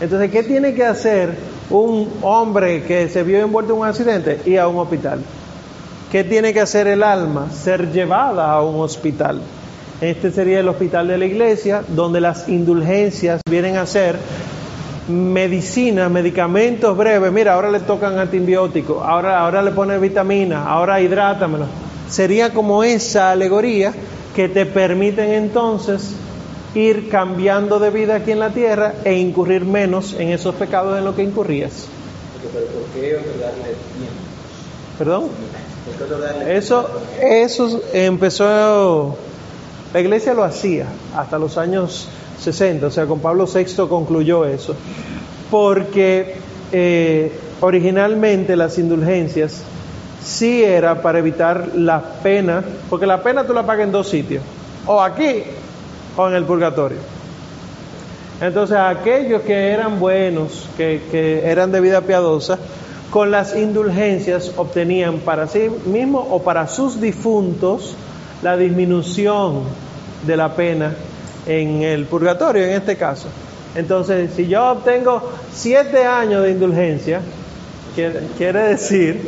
[0.00, 1.34] Entonces, ¿qué tiene que hacer
[1.70, 4.40] un hombre que se vio envuelto en un accidente?
[4.44, 5.20] Ir a un hospital.
[6.12, 7.50] ¿Qué tiene que hacer el alma?
[7.50, 9.40] Ser llevada a un hospital.
[10.00, 14.16] Este sería el hospital de la iglesia, donde las indulgencias vienen a ser
[15.08, 17.32] medicinas, medicamentos breves.
[17.32, 21.66] Mira, ahora le tocan antibióticos, ahora, ahora le ponen vitaminas, ahora hidrátamelo.
[22.08, 23.92] Sería como esa alegoría
[24.34, 26.14] que te permiten entonces
[26.74, 31.04] ir cambiando de vida aquí en la tierra e incurrir menos en esos pecados en
[31.04, 31.86] los que incurrías.
[32.52, 34.14] Pero ¿por qué otorgarle tiempo?
[34.98, 35.22] ¿Perdón?
[35.84, 36.88] ¿Por qué otorgarle Eso,
[37.22, 39.16] eso empezó,
[39.92, 40.86] la iglesia lo hacía
[41.16, 42.08] hasta los años
[42.40, 44.74] 60, o sea, con Pablo VI concluyó eso.
[45.50, 46.36] porque
[46.72, 47.30] eh,
[47.60, 49.62] originalmente las indulgencias
[50.24, 54.42] sí era para evitar la pena, porque la pena tú la pagas en dos sitios,
[54.86, 55.44] o aquí
[56.16, 56.98] o en el purgatorio.
[58.40, 62.58] Entonces aquellos que eran buenos, que, que eran de vida piadosa,
[63.10, 67.94] con las indulgencias obtenían para sí mismos o para sus difuntos
[68.42, 69.60] la disminución
[70.26, 70.94] de la pena
[71.46, 73.28] en el purgatorio, en este caso.
[73.74, 75.22] Entonces, si yo obtengo
[75.52, 77.20] siete años de indulgencia,
[77.94, 79.20] quiere, decir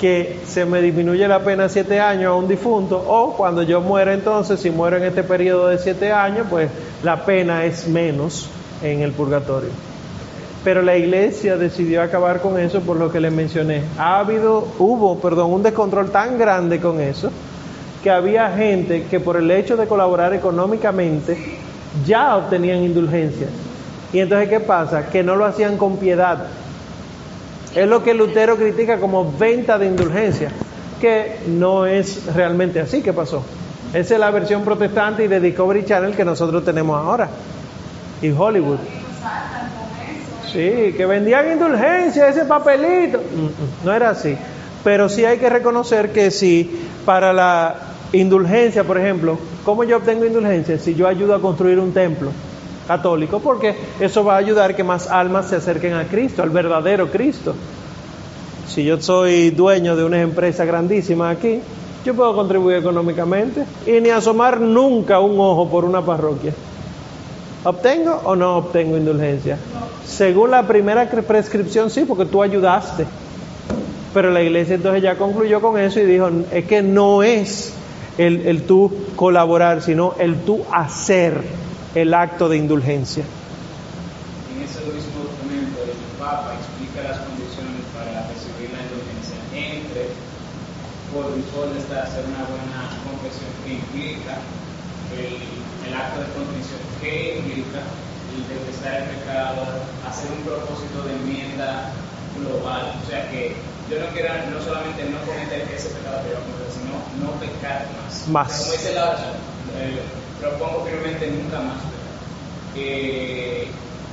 [0.00, 4.14] que se me disminuye la pena siete años a un difunto, o cuando yo muera
[4.14, 6.70] entonces, si muero en este periodo de siete años, pues
[7.02, 8.48] la pena es menos
[8.82, 9.70] en el purgatorio.
[10.64, 13.82] Pero la iglesia decidió acabar con eso por lo que le mencioné.
[13.98, 17.30] Ha habido, hubo, perdón, un descontrol tan grande con eso
[18.02, 21.58] que había gente que por el hecho de colaborar económicamente
[22.06, 23.50] ya obtenían indulgencias.
[24.12, 25.08] Y entonces, ¿qué pasa?
[25.08, 26.46] Que no lo hacían con piedad.
[27.74, 30.50] Es lo que Lutero critica como venta de indulgencia,
[31.00, 33.44] que no es realmente así que pasó.
[33.92, 37.28] Esa es la versión protestante y de Discovery Channel que nosotros tenemos ahora.
[38.22, 38.78] Y Hollywood.
[40.52, 43.18] Sí, que vendían indulgencia, ese papelito.
[43.18, 44.36] Mm, mm, no era así.
[44.82, 50.24] Pero sí hay que reconocer que si para la indulgencia, por ejemplo, ¿cómo yo obtengo
[50.24, 50.78] indulgencia?
[50.78, 52.30] Si yo ayudo a construir un templo
[52.86, 57.10] católico, porque eso va a ayudar que más almas se acerquen a Cristo, al verdadero
[57.10, 57.54] Cristo.
[58.66, 61.60] Si yo soy dueño de una empresa grandísima aquí,
[62.04, 66.52] yo puedo contribuir económicamente y ni asomar nunca un ojo por una parroquia.
[67.64, 69.58] ¿Obtengo o no obtengo indulgencia?
[70.06, 73.04] Según la primera prescripción, sí, porque tú ayudaste.
[74.14, 77.74] Pero la iglesia entonces ya concluyó con eso y dijo, es que no es
[78.18, 81.40] el, el tú colaborar, sino el tú hacer
[81.94, 83.24] el acto de indulgencia.
[84.52, 90.12] En ese mismo documento, el Papa explica las condiciones para recibir la indulgencia entre,
[91.14, 91.30] por
[91.78, 94.42] está hacer una buena confesión que implica
[95.14, 99.64] el, acto de contrición que implica el detestar el pecado,
[100.04, 101.90] hacer un propósito de enmienda
[102.36, 103.56] global, o sea que
[103.88, 106.20] yo no quiero no solamente no cometer ese pecado
[107.20, 108.28] no pecar más.
[108.28, 108.60] Más.
[108.60, 109.12] Como dice la
[109.76, 110.00] eh,
[110.40, 111.76] propongo firmemente nunca más.
[112.76, 113.68] Eh,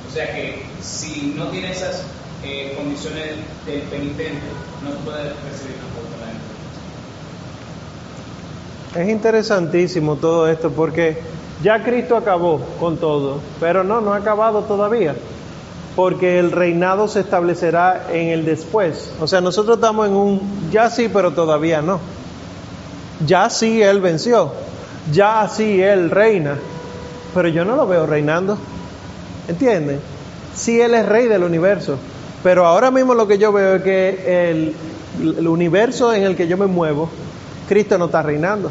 [0.08, 2.04] o sea que si no tiene esas
[2.42, 4.46] eh, condiciones del penitente,
[4.82, 5.76] no puede recibir
[8.94, 11.18] la Es interesantísimo todo esto porque
[11.62, 15.14] ya Cristo acabó con todo, pero no, no ha acabado todavía,
[15.94, 19.10] porque el reinado se establecerá en el después.
[19.20, 22.00] O sea, nosotros estamos en un ya sí, pero todavía no.
[23.24, 24.52] Ya sí Él venció,
[25.12, 26.58] ya sí Él reina,
[27.34, 28.58] pero yo no lo veo reinando.
[29.48, 30.00] ¿Entienden?
[30.54, 31.98] Sí, Él es rey del universo,
[32.42, 36.58] pero ahora mismo lo que yo veo es que el, universo en el que yo
[36.58, 37.08] me muevo,
[37.68, 38.70] Cristo no está reinando.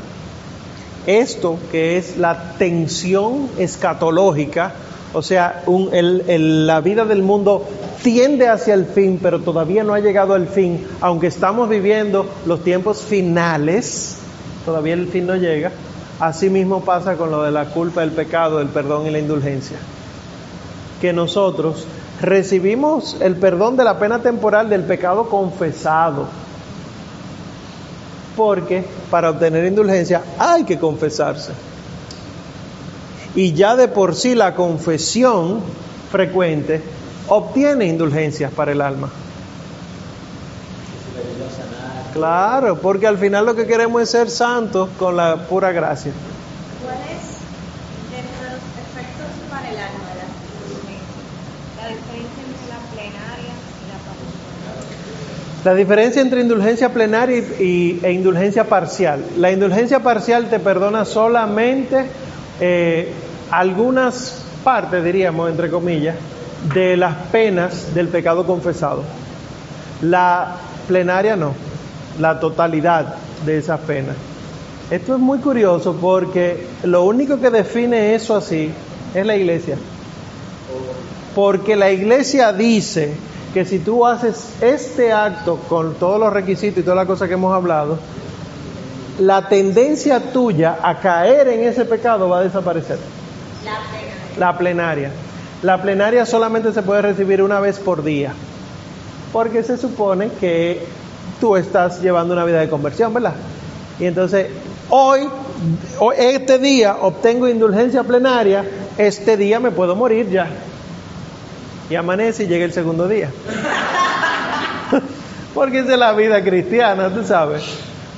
[1.07, 4.73] Esto que es la tensión escatológica,
[5.13, 7.65] o sea, la vida del mundo
[8.03, 12.63] tiende hacia el fin, pero todavía no ha llegado al fin, aunque estamos viviendo los
[12.63, 14.17] tiempos finales,
[14.65, 15.71] todavía el fin no llega.
[16.19, 19.77] Así mismo pasa con lo de la culpa, el pecado, el perdón y la indulgencia.
[21.01, 21.85] Que nosotros
[22.21, 26.27] recibimos el perdón de la pena temporal del pecado confesado.
[28.35, 31.51] Porque para obtener indulgencia hay que confesarse.
[33.35, 35.59] Y ya de por sí la confesión
[36.11, 36.81] frecuente
[37.27, 39.09] obtiene indulgencias para el alma.
[42.15, 46.13] Claro, porque al final lo que queremos es ser santos con la pura gracia.
[46.81, 47.35] ¿Cuál es,
[48.09, 50.25] dentro de los efectos para el alma de la
[51.83, 53.51] la diferencia entre la plenaria
[53.81, 55.65] y la parcial?
[55.65, 59.21] La diferencia entre indulgencia plenaria y, e indulgencia parcial.
[59.37, 62.05] La indulgencia parcial te perdona solamente
[62.61, 63.11] eh,
[63.51, 66.15] algunas partes, diríamos, entre comillas,
[66.73, 69.03] de las penas del pecado confesado.
[70.01, 70.55] La
[70.87, 71.74] plenaria no
[72.19, 73.15] la totalidad
[73.45, 74.15] de esas penas.
[74.89, 78.71] Esto es muy curioso porque lo único que define eso así
[79.13, 79.77] es la iglesia.
[81.33, 83.13] Porque la iglesia dice
[83.53, 87.33] que si tú haces este acto con todos los requisitos y todas las cosas que
[87.33, 87.97] hemos hablado,
[89.19, 92.99] la tendencia tuya a caer en ese pecado va a desaparecer.
[93.63, 94.37] La plenaria.
[94.37, 95.11] La plenaria.
[95.63, 98.33] La plenaria solamente se puede recibir una vez por día.
[99.33, 100.85] Porque se supone que
[101.39, 103.33] tú estás llevando una vida de conversión, ¿verdad?
[103.99, 104.47] Y entonces,
[104.89, 105.21] hoy,
[106.17, 108.65] este día obtengo indulgencia plenaria,
[108.97, 110.47] este día me puedo morir ya.
[111.89, 113.31] y amanece y llega el segundo día.
[115.53, 117.63] Porque esa es la vida cristiana, tú sabes.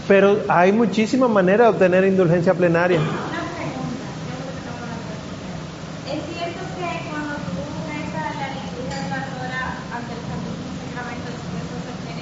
[0.07, 2.97] Pero hay muchísimas maneras de obtener indulgencia plenaria.
[2.97, 3.09] Una
[3.53, 7.59] pregunta, yo creo que estamos hablando de ¿Es cierto que cuando tú
[7.91, 12.17] rezas la liturgia de las horas ante el Santísimo Sacramento después de ser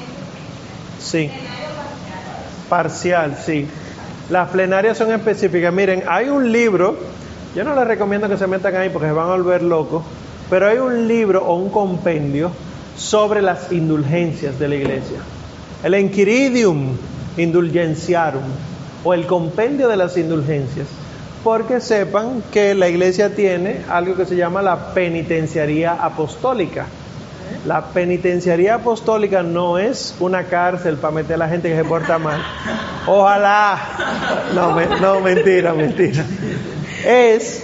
[1.16, 1.30] Sí.
[2.68, 3.66] Parcial, sí.
[4.30, 5.74] Las plenarias son específicas.
[5.74, 6.98] Miren, hay un libro,
[7.56, 10.04] yo no les recomiendo que se metan ahí porque se van a volver locos,
[10.50, 12.52] pero hay un libro o un compendio
[12.98, 15.20] sobre las indulgencias de la iglesia.
[15.86, 16.98] El Enquiridium
[17.38, 18.44] Indulgenciarum
[19.06, 20.88] o el compendio de las indulgencias.
[21.46, 26.88] Porque sepan que la iglesia tiene algo que se llama la penitenciaría apostólica.
[27.66, 32.18] La penitenciaría apostólica no es una cárcel para meter a la gente que se porta
[32.20, 32.42] mal.
[33.08, 33.80] Ojalá.
[34.54, 36.24] No, me- no mentira, mentira.
[37.06, 37.64] Es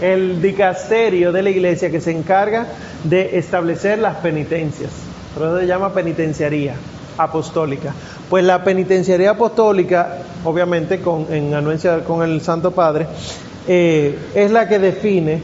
[0.00, 2.66] el dicasterio de la iglesia que se encarga
[3.04, 4.90] de establecer las penitencias.
[5.34, 6.74] Por eso se llama penitenciaría
[7.18, 7.92] apostólica.
[8.28, 13.06] Pues la penitenciaría apostólica, obviamente con, en anuencia con el Santo Padre,
[13.68, 15.40] eh, es la que define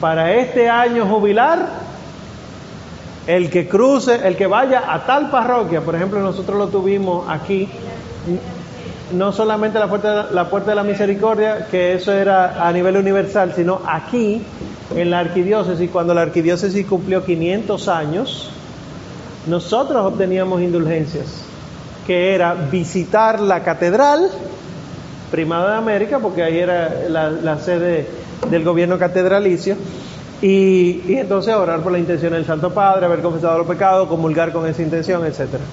[0.00, 1.89] para este año jubilar
[3.36, 7.68] el que cruce, el que vaya a tal parroquia, por ejemplo, nosotros lo tuvimos aquí,
[9.12, 13.52] no solamente la puerta, la puerta de la misericordia, que eso era a nivel universal,
[13.54, 14.42] sino aquí,
[14.96, 18.50] en la arquidiócesis, cuando la arquidiócesis cumplió 500 años,
[19.46, 21.44] nosotros obteníamos indulgencias,
[22.08, 24.28] que era visitar la catedral,
[25.30, 28.08] Primado de América, porque ahí era la sede
[28.50, 29.76] del gobierno catedralicio,
[30.42, 34.66] y, entonces orar por la intención del Santo Padre, haber confesado los pecados, comulgar con
[34.66, 35.64] esa intención, etcétera.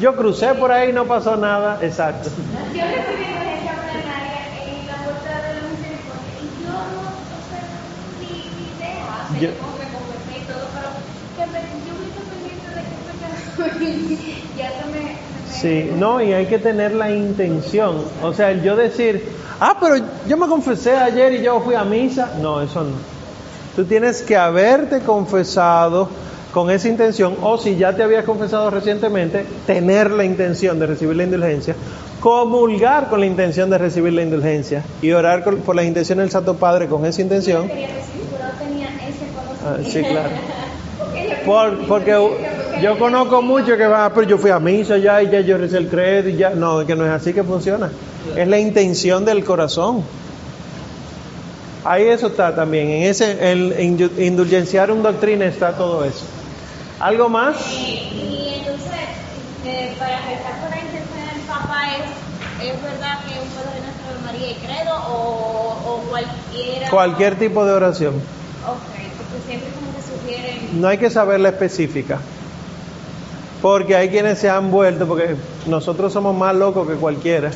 [0.00, 2.30] Yo crucé por ahí, no pasó nada, exacto.
[9.40, 9.48] Yo
[15.60, 17.96] Sí, no, y hay que tener la intención.
[18.22, 19.24] O sea, el yo decir,
[19.60, 19.96] ah, pero
[20.28, 22.32] yo me confesé ayer y yo fui a misa.
[22.40, 22.90] No, eso no.
[23.74, 26.08] Tú tienes que haberte confesado
[26.52, 31.14] con esa intención, o si ya te habías confesado recientemente, tener la intención de recibir
[31.16, 31.74] la indulgencia,
[32.20, 36.30] comulgar con la intención de recibir la indulgencia y orar con- por las intenciones del
[36.30, 37.68] Santo Padre con esa intención.
[37.68, 39.26] quería pero tenía ese
[39.64, 40.30] Ah, sí, claro.
[41.88, 42.12] Porque
[42.82, 45.58] yo conozco mucho que va, "Ah, pero yo fui a misa ya y ya yo
[45.58, 46.50] recé el credo y ya.
[46.50, 47.90] No, que no es así que funciona.
[48.36, 50.02] Es la intención del corazón.
[51.84, 52.88] Ahí eso está también.
[52.90, 56.24] En ese, el indu- indulgenciar un doctrina está todo eso.
[57.00, 57.56] ¿Algo más?
[57.72, 58.92] Y entonces,
[59.64, 64.10] eh, para rezar por la intención del Papa, ¿es, ¿es verdad que uno puede rezar
[64.10, 66.90] Ave María y credo o, o cualquiera?
[66.90, 68.14] Cualquier tipo de oración.
[68.16, 68.76] Ok,
[69.16, 70.80] porque siempre como que sugieren.
[70.80, 72.18] No hay que saber la específica.
[73.60, 75.34] Porque hay quienes se han vuelto, porque
[75.66, 77.50] nosotros somos más locos que cualquiera,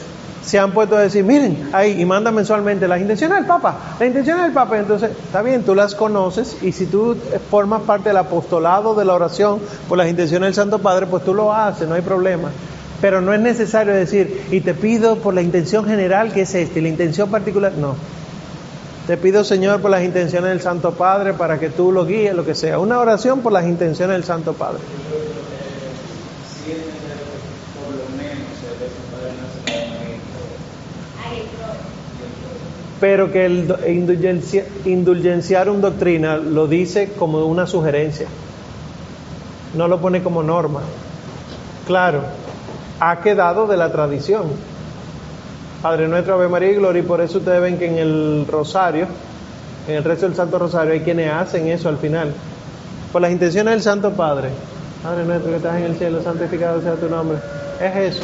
[0.45, 4.09] se han puesto a decir, miren, ahí, y manda mensualmente las intenciones del Papa, las
[4.09, 4.79] intenciones del Papa.
[4.79, 7.17] Entonces, está bien, tú las conoces, y si tú
[7.49, 11.35] formas parte del apostolado de la oración por las intenciones del Santo Padre, pues tú
[11.35, 12.51] lo haces, no hay problema.
[13.01, 16.79] Pero no es necesario decir, y te pido por la intención general que es esta,
[16.81, 17.95] y la intención particular, no.
[19.07, 22.45] Te pido, Señor, por las intenciones del Santo Padre, para que tú lo guíes, lo
[22.45, 22.79] que sea.
[22.79, 24.79] Una oración por las intenciones del Santo Padre.
[26.65, 27.41] Sí es necesario que
[27.83, 30.55] por lo menos se reza Padre Nuestro Ave María y todo.
[31.29, 31.67] Ay, bro.
[33.03, 38.29] Pero que el indulgencia- indulgenciar un doctrina lo dice como una sugerencia.
[39.75, 40.83] No lo pone como norma.
[41.85, 42.21] Claro,
[43.01, 44.45] ha quedado de la tradición.
[45.83, 49.09] Padre nuestro, Ave María y Gloria, y por eso ustedes ven que en el rosario,
[49.89, 52.33] en el resto del Santo Rosario, hay quienes hacen eso al final.
[53.11, 54.51] Por las intenciones del Santo Padre.
[55.03, 57.39] Padre nuestro que estás en el cielo, santificado sea tu nombre.
[57.81, 58.23] Es eso.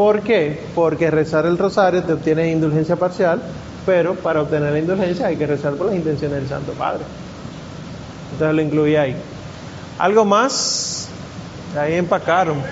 [0.00, 0.58] ¿Por qué?
[0.74, 3.38] Porque rezar el rosario te obtiene indulgencia parcial,
[3.84, 7.02] pero para obtener la indulgencia hay que rezar por las intenciones del Santo Padre.
[8.32, 9.14] Entonces lo incluí ahí.
[9.98, 11.06] ¿Algo más?
[11.78, 12.62] Ahí empacaron.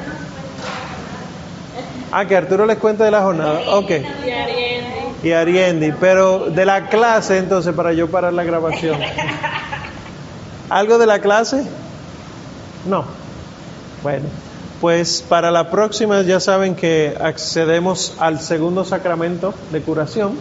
[2.10, 3.76] Ah, que Arturo les cuenta de la jornada.
[3.76, 3.90] Ok.
[3.90, 5.28] Y Ariendi.
[5.28, 8.98] Y Ariendi, pero de la clase entonces para yo parar la grabación.
[10.70, 11.62] ¿Algo de la clase?
[12.86, 13.04] No.
[14.02, 14.24] Bueno,
[14.80, 20.32] pues para la próxima ya saben que accedemos al segundo sacramento de curación.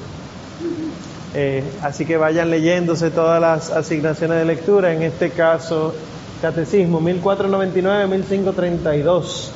[1.33, 5.93] Eh, así que vayan leyéndose todas las asignaciones de lectura, en este caso
[6.41, 9.49] Catecismo 1499-1532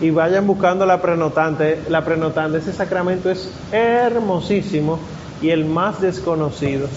[0.00, 1.82] y vayan buscando la prenotante.
[1.88, 5.00] La prenotante, ese sacramento es hermosísimo
[5.40, 6.88] y el más desconocido.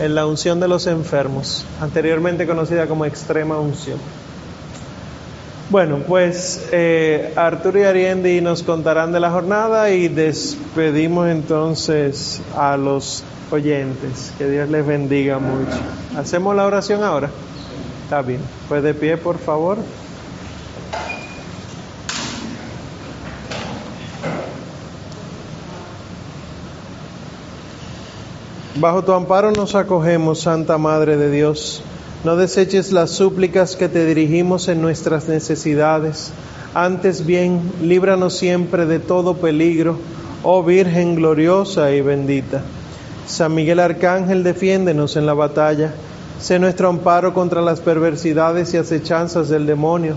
[0.00, 3.98] En la unción de los enfermos, anteriormente conocida como extrema unción.
[5.70, 12.76] Bueno, pues eh, Arturo y Ariendi nos contarán de la jornada y despedimos entonces a
[12.76, 14.32] los oyentes.
[14.36, 15.78] Que Dios les bendiga mucho.
[16.16, 17.30] ¿Hacemos la oración ahora?
[18.04, 18.40] Está bien.
[18.68, 19.78] Pues de pie, por favor.
[28.76, 31.82] Bajo tu amparo nos acogemos, Santa Madre de Dios.
[32.24, 36.32] No deseches las súplicas que te dirigimos en nuestras necesidades.
[36.72, 39.98] Antes bien, líbranos siempre de todo peligro,
[40.42, 42.62] oh Virgen gloriosa y bendita.
[43.26, 45.92] San Miguel Arcángel, defiéndenos en la batalla.
[46.40, 50.16] Sé nuestro amparo contra las perversidades y acechanzas del demonio.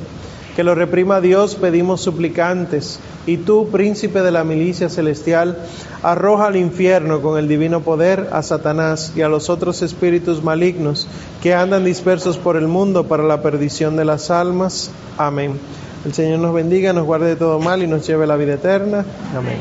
[0.58, 3.00] Que lo reprima Dios, pedimos suplicantes.
[3.28, 5.56] Y tú, príncipe de la milicia celestial,
[6.02, 11.08] arroja al infierno con el divino poder a Satanás y a los otros espíritus malignos
[11.44, 14.90] que andan dispersos por el mundo para la perdición de las almas.
[15.20, 15.60] Amén.
[16.04, 18.56] El Señor nos bendiga, nos guarde de todo mal y nos lleve a la vida
[18.56, 19.06] eterna.
[19.38, 19.58] Amén.